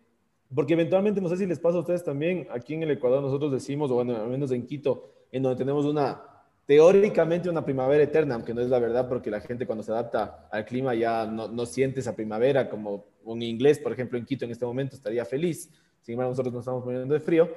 [0.55, 3.51] porque eventualmente, no sé si les pasa a ustedes también, aquí en el Ecuador nosotros
[3.51, 6.21] decimos, o bueno, al menos en Quito, en donde tenemos una,
[6.67, 10.51] teóricamente una primavera eterna, aunque no es la verdad porque la gente cuando se adapta
[10.53, 14.45] al clima ya no, no siente esa primavera, como un inglés, por ejemplo, en Quito
[14.45, 15.71] en este momento estaría feliz,
[16.01, 17.49] sin embargo nosotros nos estamos poniendo de frío.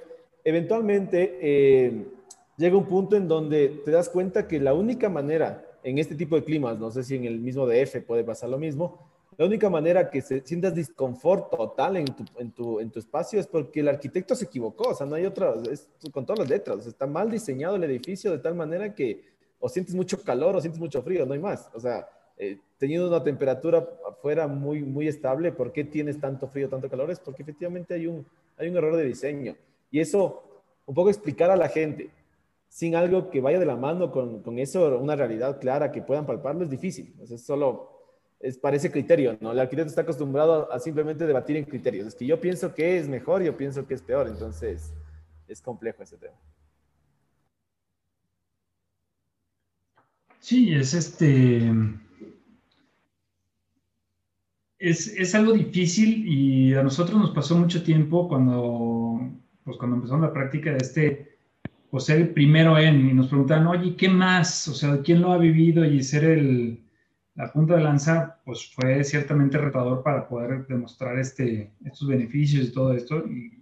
[0.43, 2.05] Eventualmente eh,
[2.57, 6.35] llega un punto en donde te das cuenta que la única manera en este tipo
[6.35, 9.69] de climas, no sé si en el mismo DF puede pasar lo mismo, la única
[9.69, 13.79] manera que se sientas disconfort total en tu, en tu, en tu espacio es porque
[13.79, 17.07] el arquitecto se equivocó, o sea, no hay otra, es con todas las letras, está
[17.07, 19.23] mal diseñado el edificio de tal manera que
[19.59, 22.07] o sientes mucho calor o sientes mucho frío, no hay más, o sea,
[22.41, 27.11] eh, teniendo una temperatura afuera muy, muy estable, ¿por qué tienes tanto frío, tanto calor?
[27.11, 28.25] Es porque efectivamente hay un,
[28.57, 29.55] hay un error de diseño.
[29.91, 32.09] Y eso, un poco explicar a la gente,
[32.67, 36.25] sin algo que vaya de la mano con, con eso, una realidad clara que puedan
[36.25, 37.13] palparlo, es difícil.
[37.21, 37.91] es solo
[38.39, 39.51] es, parece criterio, ¿no?
[39.51, 42.07] El arquitecto está acostumbrado a, simplemente debatir en criterios.
[42.07, 44.95] Es que yo pienso que es mejor, yo pienso que es peor, entonces
[45.47, 46.33] es complejo ese tema.
[50.39, 51.71] Sí, es este.
[54.81, 59.29] Es, es, algo difícil y a nosotros nos pasó mucho tiempo cuando,
[59.63, 61.37] pues cuando empezamos la práctica de este,
[61.91, 64.67] pues ser el primero en, y nos preguntaban, oye, ¿qué más?
[64.67, 65.85] O sea, ¿quién lo ha vivido?
[65.85, 66.83] Y ser el,
[67.35, 72.71] la punta de lanza pues fue ciertamente retador para poder demostrar este, estos beneficios y
[72.71, 73.23] todo esto.
[73.27, 73.59] Y,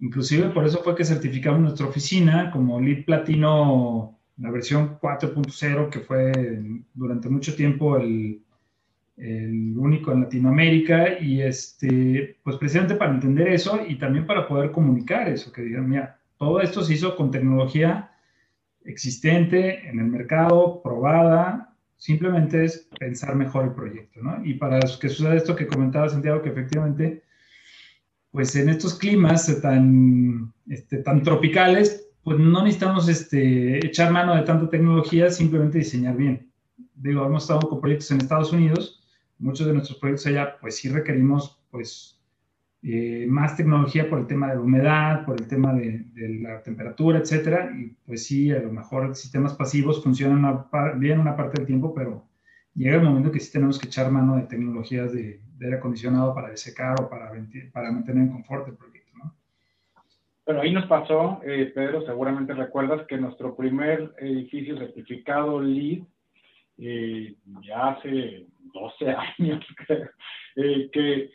[0.00, 6.00] inclusive por eso fue que certificamos nuestra oficina como Lead Platino, la versión 4.0, que
[6.00, 6.60] fue
[6.92, 8.42] durante mucho tiempo el,
[9.20, 11.18] el, único en Latinoamérica.
[11.20, 15.88] Y este, pues precisamente para entender eso y también para poder comunicar eso, que digan,
[15.88, 18.10] mira, todo esto se hizo con tecnología
[18.84, 24.42] existente en el mercado, probada, Simplemente es pensar mejor el proyecto, ¿no?
[24.42, 27.22] Y para que suceda esto que comentaba Santiago, que efectivamente,
[28.30, 34.44] pues en estos climas tan, este, tan tropicales, pues no necesitamos este, echar mano de
[34.44, 36.50] tanta tecnología, simplemente diseñar bien.
[36.94, 38.99] Digo, hemos estado con proyectos en Estados Unidos,
[39.40, 42.20] muchos de nuestros proyectos allá, pues sí requerimos, pues,
[42.82, 46.06] eh, más tecnología por el tema de la humedad, por el tema de,
[46.40, 47.70] la temperatura, etcétera.
[47.78, 50.66] Y pues sí, a lo mejor sistemas pasivos funcionan
[50.98, 52.26] bien una parte del tiempo, pero
[52.74, 56.48] llega el momento que sí tenemos que echar mano de tecnologías de, aire acondicionado para
[56.48, 57.30] desecar o para,
[57.72, 59.12] para mantener en confort el proyecto.
[59.18, 59.34] ¿no?
[60.44, 66.04] Pero ahí nos pasó, eh, Pedro, seguramente recuerdas que nuestro primer edificio certificado LEED,
[66.80, 69.64] eh, ya hace 12 años,
[70.92, 71.30] que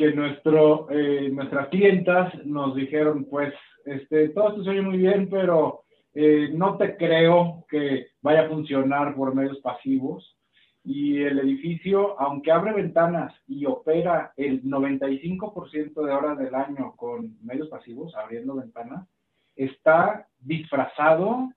[0.00, 3.52] que nuestro, eh, nuestras clientas nos dijeron, pues,
[3.84, 5.82] este, todo esto se oye muy bien, pero
[6.14, 10.38] eh, no te creo que vaya a funcionar por medios pasivos.
[10.82, 17.36] Y el edificio, aunque abre ventanas y opera el 95% de horas del año con
[17.44, 19.06] medios pasivos, abriendo ventanas,
[19.54, 21.50] está disfrazado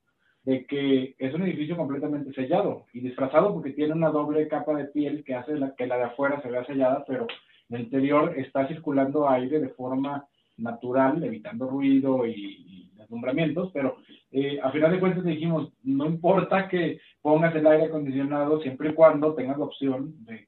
[0.43, 4.85] de que es un edificio completamente sellado y disfrazado porque tiene una doble capa de
[4.85, 7.27] piel que hace la, que la de afuera se vea sellada, pero
[7.69, 10.27] el interior está circulando aire de forma
[10.57, 13.97] natural, evitando ruido y, deslumbramientos, pero
[14.31, 18.93] eh, a final de cuentas dijimos, no importa que pongas el aire acondicionado siempre y
[18.93, 20.47] cuando tengas la opción de,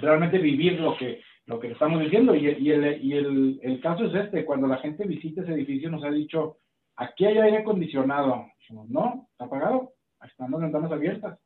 [0.00, 2.34] realmente vivir lo que, lo que estamos diciendo.
[2.34, 2.62] Y, el,
[3.04, 6.56] y el, el, caso es este, cuando la gente visita ese edificio nos ha dicho,
[7.00, 8.46] aquí hay aire acondicionado.
[8.88, 9.94] no, está apagado,
[10.24, 11.38] están las ventanas abiertas.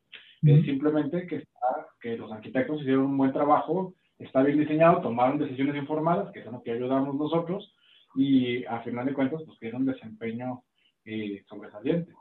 [0.43, 1.45] Es simplemente que,
[2.01, 6.47] que los arquitectos hicieron un buen trabajo, está bien diseñado, tomaron decisiones informadas, que es
[6.47, 7.75] lo que ayudamos nosotros,
[8.15, 10.63] y a final de cuentas, pues tiene un desempeño
[11.07, 12.13] eh, sobresaliente.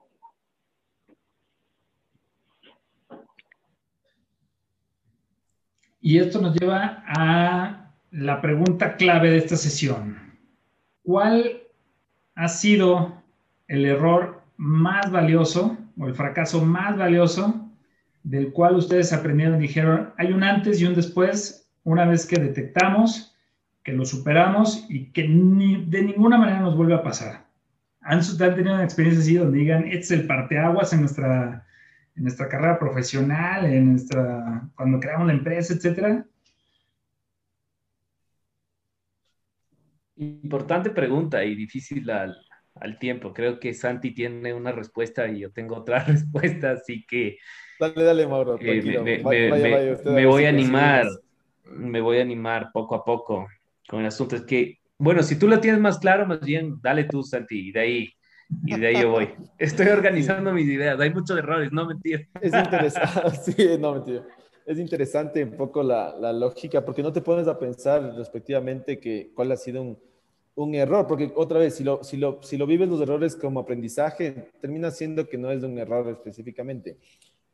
[5.99, 10.37] Y esto nos lleva a la pregunta clave de esta sesión.
[11.01, 11.63] ¿Cuál
[12.35, 13.22] ha sido
[13.73, 17.71] el error más valioso o el fracaso más valioso
[18.21, 22.39] del cual ustedes aprendieron y dijeron, hay un antes y un después, una vez que
[22.39, 23.35] detectamos,
[23.81, 27.47] que lo superamos y que de ninguna manera nos vuelve a pasar.
[28.01, 31.65] ¿Han, tenido una experiencia así donde digan, este es el parteaguas en nuestra,
[32.15, 36.27] en nuestra carrera profesional, en nuestra, cuando creamos la empresa, etcétera?
[40.15, 42.37] Importante pregunta y difícil al,
[42.75, 43.33] al, tiempo.
[43.33, 47.37] Creo que Santi tiene una respuesta y yo tengo otra respuesta, así que...
[47.79, 48.57] Dale, dale, Mauro.
[48.57, 51.07] me, voy a animar,
[51.65, 53.47] me voy a animar poco a poco
[53.87, 54.35] con el asunto.
[54.35, 57.71] Es que, bueno, si tú lo tienes más claro, más bien, dale tú, Santi, y
[57.71, 58.09] de ahí,
[58.65, 59.29] y de ahí yo voy.
[59.57, 62.29] Estoy organizando mis ideas, hay muchos errores, no mentir.
[62.39, 64.23] Es interesante, sí, no mentir
[64.65, 69.31] es interesante un poco la, la, lógica, porque no te pones a pensar respectivamente que
[69.35, 69.99] cuál ha sido un,
[70.55, 73.59] un error, porque otra vez, si lo, si, lo, si lo vives los errores como
[73.59, 76.97] aprendizaje, termina siendo que no es de un error específicamente.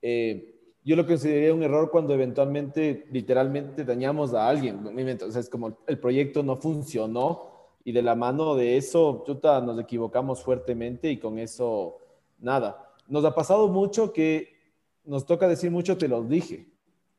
[0.02, 4.86] Eh, yo lo consideraría un error cuando eventualmente, literalmente, dañamos a alguien.
[4.86, 7.50] O sea, es como el proyecto no funcionó
[7.84, 11.98] y de la mano de eso, chuta, nos equivocamos fuertemente y con eso,
[12.40, 12.94] nada.
[13.08, 14.58] Nos ha pasado mucho que
[15.06, 16.68] nos toca decir mucho, te lo dije.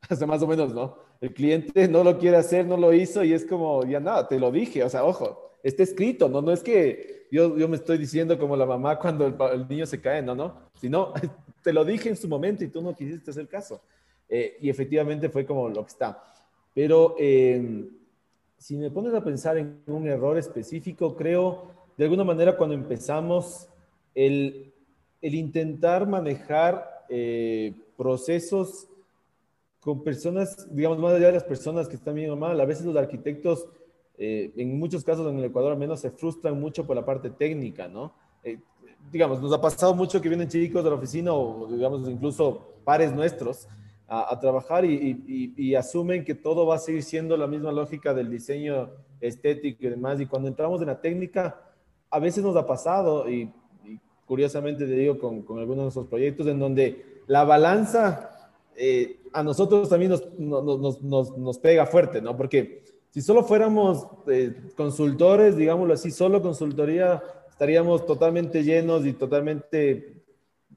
[0.09, 0.97] Hasta más o menos, ¿no?
[1.19, 4.39] El cliente no lo quiere hacer, no lo hizo y es como, ya nada, te
[4.39, 4.83] lo dije.
[4.83, 6.41] O sea, ojo, está escrito, ¿no?
[6.41, 10.01] No es que yo, yo me estoy diciendo como la mamá cuando el, niño se
[10.01, 10.69] cae, no, no.
[10.79, 11.13] Sino,
[11.63, 13.81] te lo dije en su momento y tú no quisiste hacer caso.
[14.27, 16.23] Eh, y efectivamente fue como lo que está.
[16.73, 17.89] Pero em,
[18.57, 23.67] si me pones a pensar en un error específico, creo, de alguna manera, cuando empezamos,
[24.15, 24.73] el,
[25.21, 28.87] el intentar manejar eh, procesos
[29.81, 32.85] con personas, digamos, más allá de las personas que están bien o mal, a veces
[32.85, 33.67] los arquitectos,
[34.17, 37.29] eh, en muchos casos en el Ecuador al menos, se frustran mucho por la parte
[37.29, 38.13] técnica, ¿no?
[38.43, 38.59] Eh,
[39.11, 43.13] digamos, nos ha pasado mucho que vienen chicos de la oficina o, digamos, incluso pares
[43.13, 43.67] nuestros
[44.07, 48.29] a, trabajar y, y, asumen que todo va a seguir siendo la misma lógica del
[48.29, 48.89] diseño
[49.21, 50.19] estético y demás.
[50.19, 51.61] Y cuando entramos en la técnica,
[52.09, 53.49] a veces nos ha pasado, y,
[54.25, 58.31] curiosamente te digo con, con algunos de nuestros proyectos, en donde la balanza
[58.75, 62.35] eh, a nosotros también nos, nos, nos, pega fuerte, ¿no?
[62.35, 70.15] Porque si solo fuéramos eh, consultores, digámoslo así, solo consultoría, estaríamos totalmente llenos y totalmente,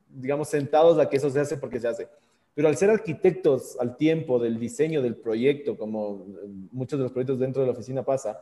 [0.08, 2.08] digamos, sentados a que eso se hace porque se hace.
[2.52, 6.26] Pero al ser arquitectos al tiempo del diseño del proyecto, como
[6.72, 8.40] muchos de los proyectos dentro de la oficina pasa,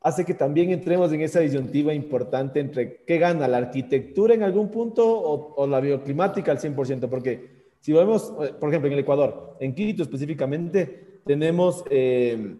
[0.00, 4.70] hace que también entremos en esa disyuntiva importante entre qué gana la arquitectura en algún
[4.70, 8.98] punto o, o la bioclimática al 100%, porque si vemos, eh, por ejemplo, en el
[9.00, 12.56] Ecuador, en Quito específicamente, tenemos eh,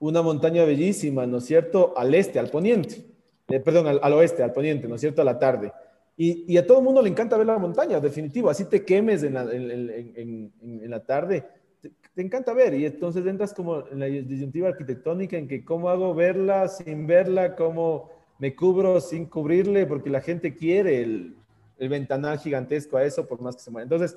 [0.00, 3.04] una montaña bellísima, ¿no es cierto?, al este, al poniente,
[3.48, 5.72] eh, perdón, al, oeste, al poniente, ¿no es cierto?, a la tarde.
[6.16, 9.34] Y, a todo el mundo le encanta ver la montaña, definitivo, así te quemes en
[9.34, 11.44] la, en, la tarde,
[11.80, 15.88] te, te, encanta ver, y entonces entras como en la disyuntiva arquitectónica en que cómo
[15.88, 21.36] hago verla sin verla, cómo me cubro sin cubrirle, porque la gente quiere el,
[21.78, 23.84] el ventanal gigantesco a eso, por más que se mueva.
[23.84, 24.16] Entonces,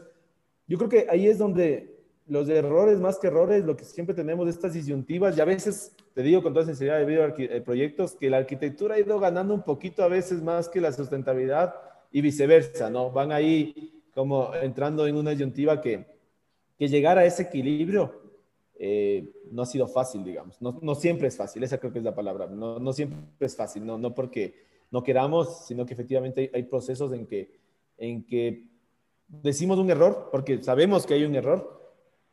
[0.67, 2.00] yo creo que ahí es donde
[2.31, 6.23] los errores, más que errores, lo que siempre tenemos, estas disyuntivas, y a veces, te
[6.23, 9.63] digo con toda sinceridad, he visto eh, proyectos que la arquitectura ha ido ganando un
[9.63, 11.75] poquito a veces más que la sustentabilidad
[12.09, 13.11] y viceversa, ¿no?
[13.11, 16.05] Van ahí como entrando en una disyuntiva que,
[16.79, 18.21] que llegar a ese equilibrio
[18.79, 20.61] eh, no ha sido fácil, digamos.
[20.61, 22.47] No, no, siempre es fácil, esa creo que es la palabra.
[22.47, 24.55] No, no siempre es fácil, no, no porque
[24.89, 27.59] no queramos, sino que efectivamente hay, hay procesos en que,
[27.97, 28.67] en que
[29.27, 31.80] decimos un error porque sabemos que hay un error,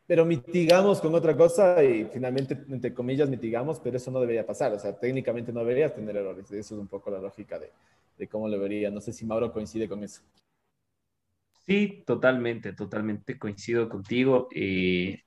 [0.08, 4.72] pero mitigamos con otra cosa y finalmente, entre comillas, mitigamos, pero eso no debería pasar.
[4.72, 6.50] O sea, técnicamente no deberías tener errores.
[6.50, 7.70] Eso es un poco la lógica de,
[8.16, 8.90] de cómo lo vería.
[8.90, 10.22] No sé si Mauro coincide con eso.
[11.66, 14.48] Sí, totalmente, totalmente coincido contigo.
[14.54, 15.20] Eh,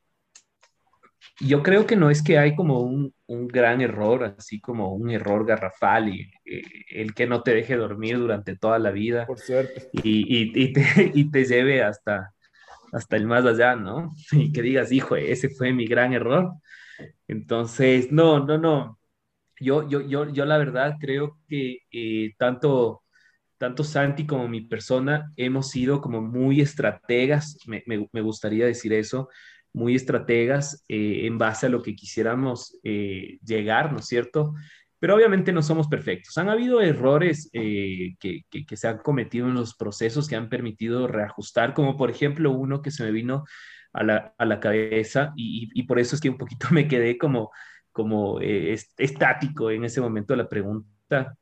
[1.39, 5.11] yo creo que no es que hay como un, un gran error, así como un
[5.11, 9.27] error garrafal y eh, el que no te deje dormir durante toda la vida.
[9.27, 9.89] Por suerte.
[9.93, 10.81] Y, y, te,
[11.13, 12.33] y, te, lleve hasta,
[12.91, 14.11] hasta el más allá, ¿no?
[14.31, 16.53] Y que digas, hijo, ese fue mi gran error.
[17.27, 18.99] Entonces, no, no, no.
[19.59, 23.03] Yo, yo, yo, yo la verdad creo que eh, tanto,
[23.57, 29.29] tanto Santi como mi persona hemos sido como muy estrategas, me, gustaría decir eso,
[29.73, 34.53] muy estrategas eh, en base a lo que quisiéramos eh, llegar, ¿no es cierto?
[35.01, 36.37] Pero obviamente no somos perfectos.
[36.37, 38.43] Han habido errores eh, que,
[38.77, 42.91] se han cometido en los procesos que han permitido reajustar, como por ejemplo uno que
[42.91, 43.43] se me vino
[43.93, 47.17] a la, a la cabeza y, y, por eso es que un poquito me quedé
[47.17, 47.49] como,
[47.91, 50.87] como estático en ese momento la pregunta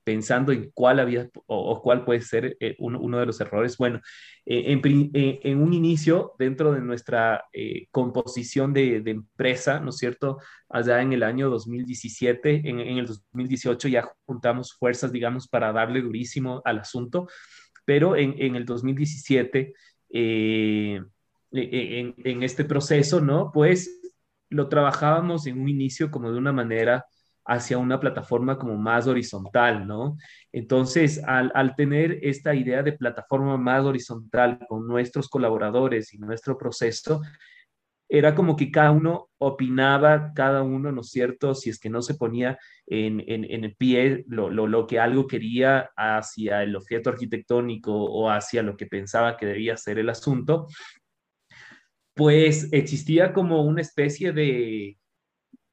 [0.04, 3.78] pensando en cuál había o, cuál puede ser eh, uno, de los errores.
[3.78, 4.00] Bueno,
[4.46, 7.46] eh, eh, en, un inicio, dentro de nuestra
[7.92, 10.40] composición de, empresa, ¿no es cierto?
[10.70, 16.62] Allá en el año 2017, en, el 2018 ya juntamos fuerzas, digamos, para darle durísimo
[16.66, 17.28] al asunto,
[17.86, 19.74] pero en, el 2017,
[20.12, 21.06] en,
[21.52, 23.52] en este proceso, ¿no?
[23.52, 24.00] Pues
[24.50, 27.06] lo trabajábamos en un inicio como de una manera
[27.50, 30.18] hacia una plataforma como más horizontal, ¿no?
[30.52, 37.22] Entonces, al, tener esta idea de plataforma más horizontal con nuestros colaboradores y nuestro proceso,
[38.08, 41.56] era como que cada uno opinaba, cada uno, ¿no es cierto?
[41.56, 46.62] Si es que no se ponía en, el pie lo, lo, que algo quería hacia
[46.62, 50.68] el objeto arquitectónico o hacia lo que pensaba que debía ser el asunto,
[52.14, 54.99] pues existía como una especie de,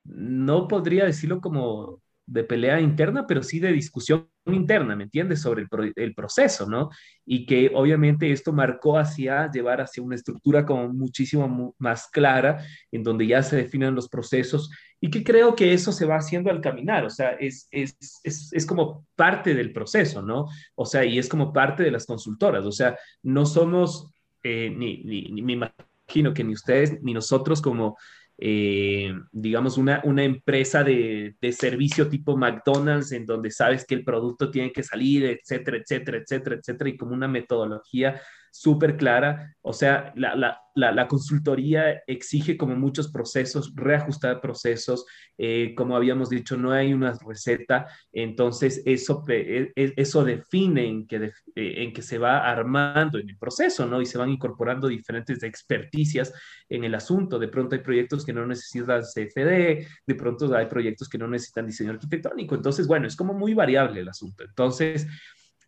[0.09, 5.41] no podría decirlo como de pelea interna, pero sí de discusión interna, ¿me entiendes?
[5.41, 6.91] Sobre el, proceso, ¿no?
[7.25, 13.03] Y que obviamente esto marcó hacia llevar hacia una estructura como muchísimo más clara, en
[13.03, 16.61] donde ya se definen los procesos y que creo que eso se va haciendo al
[16.61, 20.47] caminar, o sea, es, es, es, es como parte del proceso, ¿no?
[20.75, 25.03] O sea, y es como parte de las consultoras, o sea, no somos, eh, ni,
[25.43, 27.97] me imagino que ni ustedes ni nosotros como,
[28.39, 34.05] eh, digamos, una, una empresa de, de, servicio tipo McDonald's en donde sabes que el
[34.05, 38.21] producto tiene que salir, etcétera, etcétera, etcétera, etcétera, y como una metodología
[38.61, 39.55] súper clara.
[39.63, 45.05] O sea, la, la, la, consultoría exige como muchos procesos, reajustar procesos.
[45.37, 47.87] Eh, como habíamos dicho, no hay una receta.
[48.13, 53.29] Entonces, eso, e, e, eso define en que, eh, en que se va armando en
[53.29, 54.01] el proceso, ¿no?
[54.01, 56.33] Y se van incorporando diferentes experticias
[56.69, 57.39] en el asunto.
[57.39, 61.67] De pronto hay proyectos que no necesitan CFD, de pronto hay proyectos que no necesitan
[61.67, 62.55] diseño arquitectónico.
[62.55, 64.45] Entonces, bueno, es como muy variable el asunto.
[64.45, 65.07] Entonces,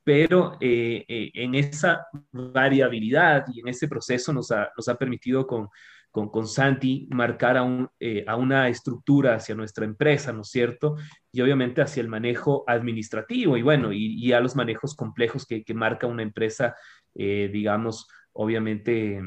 [0.08, 5.46] pero eh, eh, en esa variabilidad y en ese proceso nos ha, nos ha permitido
[5.46, 5.68] con,
[6.10, 10.48] con, con, Santi marcar a, un, eh, a, una estructura hacia nuestra empresa, ¿no es
[10.48, 10.96] cierto?
[11.30, 15.62] Y obviamente hacia el manejo administrativo y bueno, y, y a los manejos complejos que,
[15.62, 16.74] que marca una empresa,
[17.14, 19.20] digamos, obviamente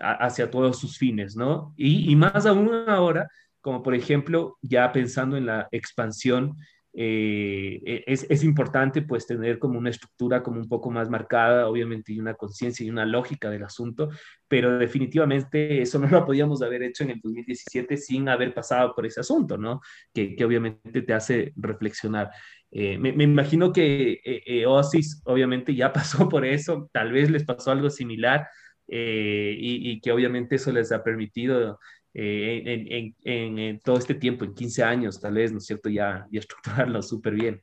[0.00, 1.72] hacia todos sus fines, ¿no?
[1.78, 3.30] Y, y más aún ahora,
[3.62, 6.58] como por ejemplo, ya pensando en la expansión
[6.92, 11.68] eh, e, es, es, importante pues tener como una estructura como un poco más marcada,
[11.68, 14.10] obviamente, y una conciencia y una lógica del asunto,
[14.48, 19.06] pero definitivamente eso no lo podíamos haber hecho en el 2017 sin haber pasado por
[19.06, 19.80] ese asunto, ¿no?
[20.12, 22.30] Que, que obviamente te hace reflexionar.
[22.72, 27.70] Eh, me, imagino que eh, Oasis obviamente ya pasó por eso, tal vez les pasó
[27.70, 28.48] algo similar
[28.92, 31.78] y, que obviamente eso les ha permitido
[32.12, 35.88] eh, en, todo este tiempo, en 15 años, tal vez, ¿no es cierto?
[35.88, 37.62] Ya, ya estructurarlo súper bien.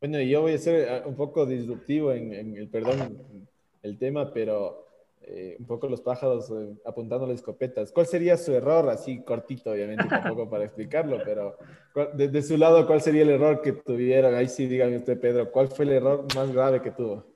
[0.00, 3.18] Bueno, yo voy a ser ah, un poco disruptivo en, el, perdón,
[3.82, 4.86] el tema, pero
[5.22, 7.92] eh, un poco los pájaros eh, apuntando las escopetas.
[7.92, 8.88] ¿Cuál sería su error?
[8.88, 11.56] Así cortito, obviamente, tampoco para explicarlo, pero
[12.14, 14.34] de, de, su lado, ¿cuál sería el error que tuvieron?
[14.34, 17.35] Ahí sí, dígame usted, Pedro, ¿cuál fue el error más grave que tuvo?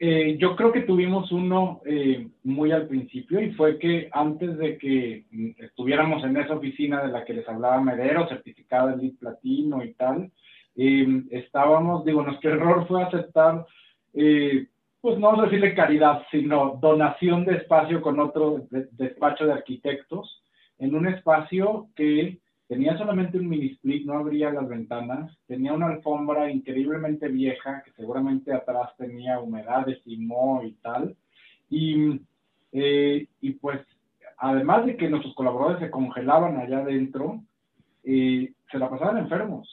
[0.00, 4.78] Eh, yo creo que tuvimos uno eh, muy al principio y fue que antes de
[4.78, 9.18] que mm, estuviéramos en esa oficina de la que les hablaba Medero, certificada de LEED
[9.18, 10.30] Platino y tal,
[10.76, 13.66] em, estábamos, digo, nuestro error fue aceptar,
[14.14, 14.68] eh,
[15.00, 20.42] pues no decirle caridad, sino donación de espacio con otro despacho de arquitectos
[20.78, 22.38] en un espacio que
[22.68, 25.34] Tenía solamente un mini split, no abría las ventanas.
[25.46, 31.16] Tenía una alfombra increíblemente vieja, que seguramente atrás tenía humedades y moho y tal.
[31.70, 32.20] Y,
[32.72, 33.80] eh, y pues,
[34.36, 37.40] además de que nuestros colaboradores se congelaban allá adentro,
[38.04, 39.66] eh, se la pasaban enfermos.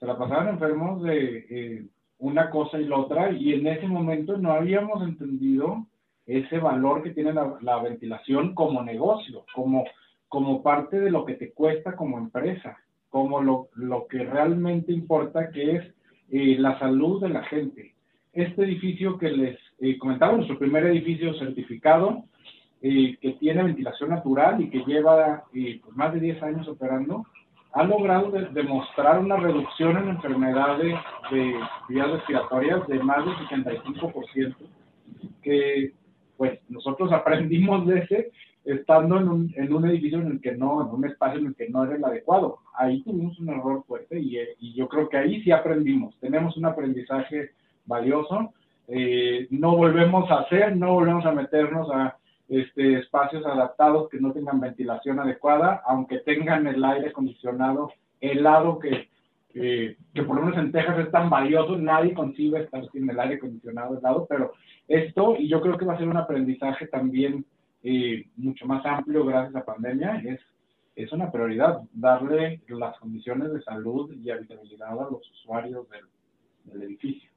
[0.00, 1.86] Se la pasaban enfermos de eh,
[2.18, 3.30] una cosa y la otra.
[3.30, 5.86] Y en ese momento no habíamos entendido
[6.26, 9.84] ese valor que tiene la, la ventilación como negocio, como
[10.32, 12.78] como parte de lo que te cuesta como empresa,
[13.10, 15.84] como lo, lo que realmente importa, que es
[16.30, 17.94] eh, la salud de la gente.
[18.32, 22.24] Este edificio que les eh, comentaba, nuestro primer edificio certificado,
[22.80, 27.26] eh, que tiene ventilación natural y que lleva pues más de 10 años operando,
[27.74, 30.94] ha logrado demostrar una reducción en enfermedades
[31.30, 31.54] de
[31.90, 33.34] vías respiratorias de más del
[33.66, 34.56] 65%,
[35.42, 35.92] que
[36.38, 38.30] pues nosotros aprendimos de ese
[38.64, 41.54] estando en un, en un edificio en el que no, en un espacio en el
[41.54, 42.58] que no era el adecuado.
[42.76, 46.16] Ahí tuvimos un error fuerte y, y yo creo que ahí sí aprendimos.
[46.20, 47.50] Tenemos un aprendizaje
[47.86, 48.52] valioso.
[48.88, 52.16] Eh, no volvemos a hacer, no volvemos a meternos a
[52.48, 59.08] este, espacios adaptados que no tengan ventilación adecuada, aunque tengan el aire acondicionado helado que,
[59.52, 63.36] que por lo menos en Texas es tan valioso, nadie concibe estar sin el aire
[63.36, 64.52] acondicionado helado, pero
[64.86, 67.44] esto, y yo creo que va a ser un aprendizaje también
[67.82, 70.40] eh, mucho más amplio gracias a la pandemia, es,
[70.94, 76.04] es una prioridad darle las condiciones de salud y habitabilidad a los usuarios del,
[76.64, 77.30] del edificio.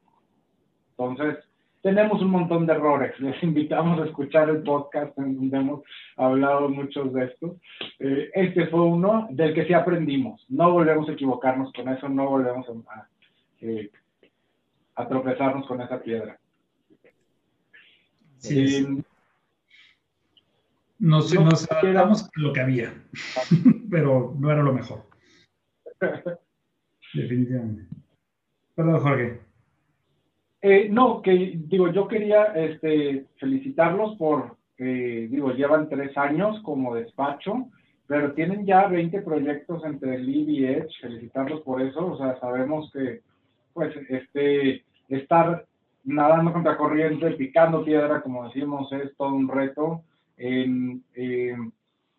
[0.98, 1.38] Entonces,
[1.86, 3.14] tenemos un montón de errores.
[3.20, 5.82] Les invitamos a escuchar el podcast en donde hemos
[6.18, 7.52] hablado muchos de estos.
[8.00, 10.44] Eh, este fue uno del que sí aprendimos.
[10.50, 13.08] No volvemos a equivocarnos con eso, no volvemos a,
[13.62, 13.92] eh,
[14.96, 16.40] a tropezarnos con esa piedra.
[18.38, 19.04] Sí, eh,
[21.00, 22.94] nos, nos adaptamos lo que había,
[23.90, 25.04] pero no era lo mejor.
[27.14, 27.88] Definitivamente.
[28.76, 29.40] Perdón, Jorge.
[30.62, 36.96] Eh, no, que digo, yo quería este, felicitarlos por, eh, digo, llevan tres años como
[36.96, 37.70] despacho,
[38.08, 42.92] pero tienen ya 20 proyectos entre Live y Edge, felicitarlos por eso, o sea, sabemos
[42.92, 43.22] que,
[43.74, 45.66] pues, este, estar
[46.04, 50.04] nadando contra corriente, picando piedra, como decimos, es todo un reto.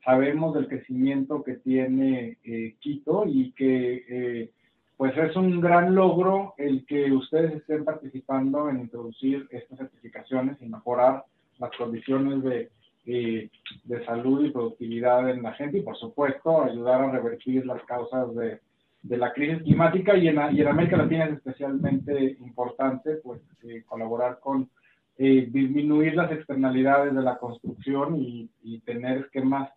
[0.04, 4.50] Sabemos del crecimiento que tiene eh, Quito y que
[4.96, 10.66] pues es un gran logro el que ustedes estén participando en introducir estas certificaciones y
[10.66, 11.24] mejorar
[11.58, 12.70] las condiciones de,
[13.06, 13.50] eh,
[13.84, 18.34] de salud y productividad en la gente y por supuesto ayudar a revertir las causas
[18.34, 18.60] de,
[19.02, 23.84] de la crisis climática y en, y en, América Latina es especialmente importante pues eh,
[23.86, 24.70] colaborar con
[25.18, 29.70] eh, disminuir las externalidades de la construcción y, y tener esquemas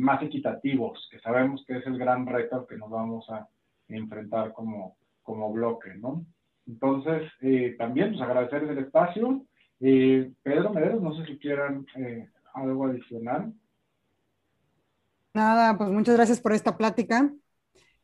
[0.00, 3.46] más equitativos, que sabemos que es el gran reto al que nos vamos a,
[3.88, 6.24] enfrentar como, como bloque, ¿no?
[6.66, 9.44] Entonces, eh, también pues agradecerles el espacio.
[9.80, 13.52] Eh, Pedro Mederos, no sé si quieran eh, algo adicional.
[15.34, 17.32] Nada, pues muchas gracias por esta plática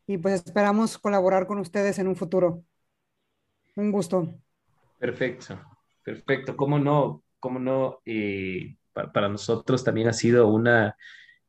[0.07, 2.63] y pues esperamos colaborar con ustedes en un futuro.
[3.75, 4.33] Un gusto.
[4.97, 5.59] Perfecto,
[6.05, 6.55] perfecto.
[6.55, 7.23] ¿Cómo no?
[7.39, 7.99] ¿Cómo no?
[9.13, 10.95] para nosotros también ha sido una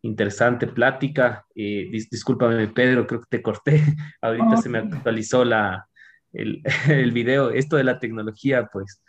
[0.03, 1.47] interesante plática.
[1.55, 3.83] Eh, discúlpame, Pedro, creo que te corté.
[4.21, 5.87] Ahorita se me actualizó la,
[6.33, 7.51] el, el, video.
[7.51, 9.03] Esto de la tecnología, pues,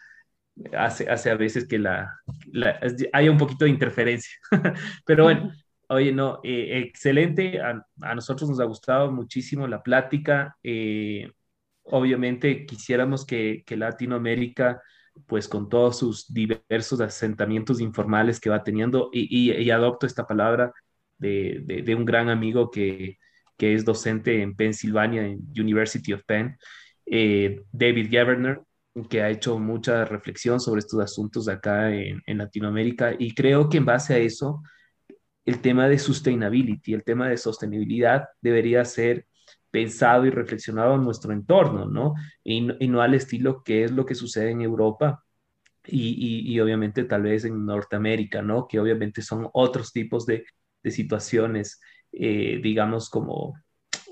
[0.78, 2.20] hace, hace a veces que la,
[3.14, 4.36] haya un poquito de interferencia.
[5.06, 5.52] Pero bueno,
[5.90, 7.60] oye, no, eh, excelente.
[7.62, 7.84] A,
[8.16, 10.58] nosotros nos ha gustado muchísimo la plática.
[10.64, 11.32] Eh,
[11.84, 14.82] obviamente quisiéramos que, que Latinoamérica
[15.26, 20.74] pues con todos sus diversos asentamientos informales que va teniendo, y, adopto esta palabra,
[21.18, 23.18] de, un gran amigo que,
[23.58, 26.58] es docente en Pensilvania, en University of Penn,
[27.06, 28.62] eh, David Gaverner,
[29.10, 33.14] que ha hecho mucha reflexión sobre estos asuntos acá en, Latinoamérica.
[33.18, 34.62] Y creo que en base a eso,
[35.46, 39.27] el tema de sustainability, el tema de sostenibilidad debería ser
[39.72, 42.14] pensado y reflexionado en nuestro entorno, ¿no?
[42.44, 45.24] Y, no al estilo que es lo que sucede en Europa
[45.86, 48.68] y, y, obviamente tal vez en Norteamérica, ¿no?
[48.68, 50.46] Que obviamente son otros tipos de,
[50.84, 51.80] de situaciones,
[52.12, 53.54] eh, digamos, como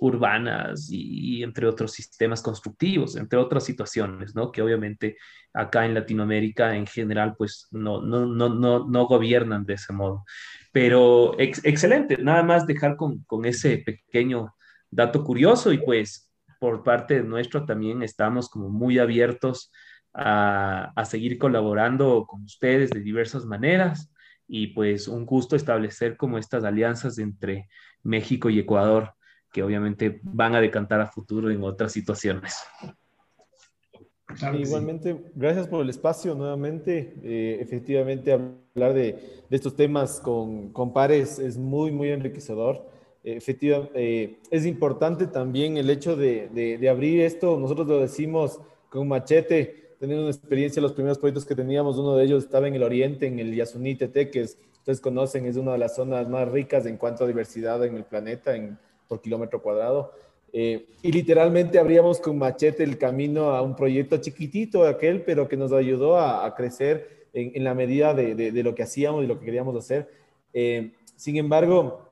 [0.02, 4.52] urbanas y, entre otros sistemas constructivos, entre otras situaciones, ¿no?
[4.52, 5.18] Que obviamente
[5.54, 10.26] acá en Latinoamérica en general, pues no, no, no, no, no gobiernan de ese modo.
[10.72, 14.54] Pero excelente, nada más dejar con, con ese pequeño
[14.90, 19.72] dato curioso y pues por parte de nuestro también estamos como muy abiertos
[20.14, 24.12] a, a seguir colaborando con ustedes de diversas maneras
[24.48, 27.68] y pues un gusto establecer como estas alianzas entre
[28.04, 29.16] México y Ecuador
[29.56, 32.58] que obviamente van a decantar a futuro en otras situaciones.
[34.60, 37.16] igualmente, gracias por el espacio nuevamente.
[37.24, 39.14] Eh, efectivamente, hablar de,
[39.50, 42.86] de, estos temas con, con, pares es muy, muy enriquecedor.
[43.26, 49.96] Efectivamente, eh, es importante también el hecho de, abrir esto, nosotros lo decimos con machete,
[50.00, 53.26] teniendo una experiencia, los primeros proyectos que teníamos, uno de ellos estaba en el oriente,
[53.26, 56.98] en el Yasuní Tete, que ustedes conocen, es una de las zonas más ricas en
[56.98, 58.78] cuanto a diversidad en el planeta en,
[59.08, 60.12] por kilómetro cuadrado.
[60.54, 65.58] Eh, y literalmente abríamos con machete el camino a un proyecto chiquitito, aquel, pero que
[65.58, 69.46] nos ayudó a, crecer en, la medida de, de, lo que hacíamos y lo que
[69.46, 70.10] queríamos hacer.
[70.54, 72.05] Eh, sin embargo,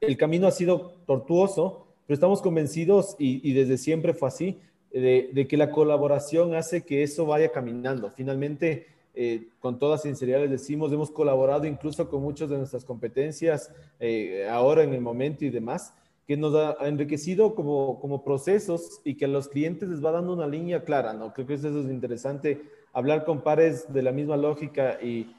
[0.00, 4.58] el camino ha sido tortuoso, pero estamos convencidos y, desde siempre fue así
[4.92, 8.10] de, que la colaboración hace que eso vaya caminando.
[8.10, 13.72] Finalmente, eh, con toda sinceridad les decimos, hemos colaborado incluso con muchas de nuestras competencias
[13.98, 15.92] eh, ahora en el momento y demás,
[16.26, 20.34] que nos ha enriquecido como, como procesos y que a los clientes les va dando
[20.34, 21.32] una línea clara, ¿no?
[21.32, 22.62] Creo que eso es interesante,
[22.92, 25.34] hablar con pares de la misma lógica y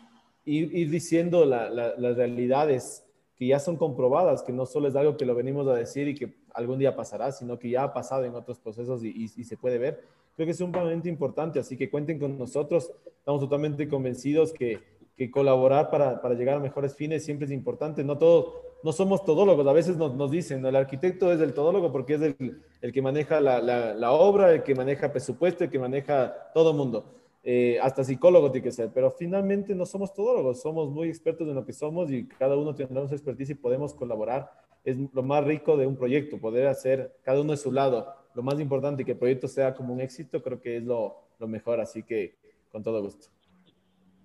[0.45, 3.03] ir, diciendo las realidades
[3.39, 6.13] que ya son comprobadas, que no solo es algo que lo venimos a decir y
[6.13, 9.57] que algún día pasará, sino que ya ha pasado en otros procesos y, y se
[9.57, 10.03] puede ver.
[10.35, 12.91] Creo que es un momento importante, así que cuenten con nosotros.
[13.19, 14.79] Estamos totalmente convencidos que
[15.19, 18.05] que colaborar para, para, llegar a mejores fines siempre es importante.
[18.05, 18.53] No todos,
[18.83, 22.21] no somos todólogos, a veces nos, nos dicen, el arquitecto es el todólogo porque es
[22.21, 26.71] el, el que maneja la, la, obra, el que maneja presupuesto, el que maneja todo
[26.71, 27.18] mundo.
[27.43, 31.55] Eh, hasta psicólogo tiene que ser, pero finalmente no somos todólogos, somos muy expertos en
[31.55, 34.51] lo que somos y cada uno tendrá su expertise y podemos colaborar.
[34.83, 38.13] Es lo más rico de un proyecto, poder hacer cada uno de su lado.
[38.35, 41.47] Lo más importante, que el proyecto sea como un éxito, creo que es lo, lo
[41.47, 42.35] mejor, así que
[42.71, 43.27] con todo gusto.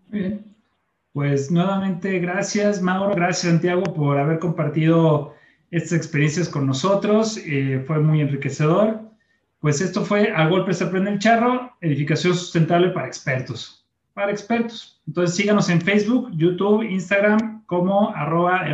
[0.09, 0.55] Bien.
[1.13, 5.33] Pues nuevamente, gracias Mauro, gracias Santiago por haber compartido
[5.71, 7.39] estas experiencias con nosotros.
[7.47, 9.01] Eh, fue muy enriquecedor.
[9.65, 13.83] Pues esto fue A Golpe se aprende el charro, edificación sustentable para expertos.
[14.13, 15.01] Para expertos.
[15.07, 18.67] Entonces síganos en Facebook, YouTube, Instagram como arroba.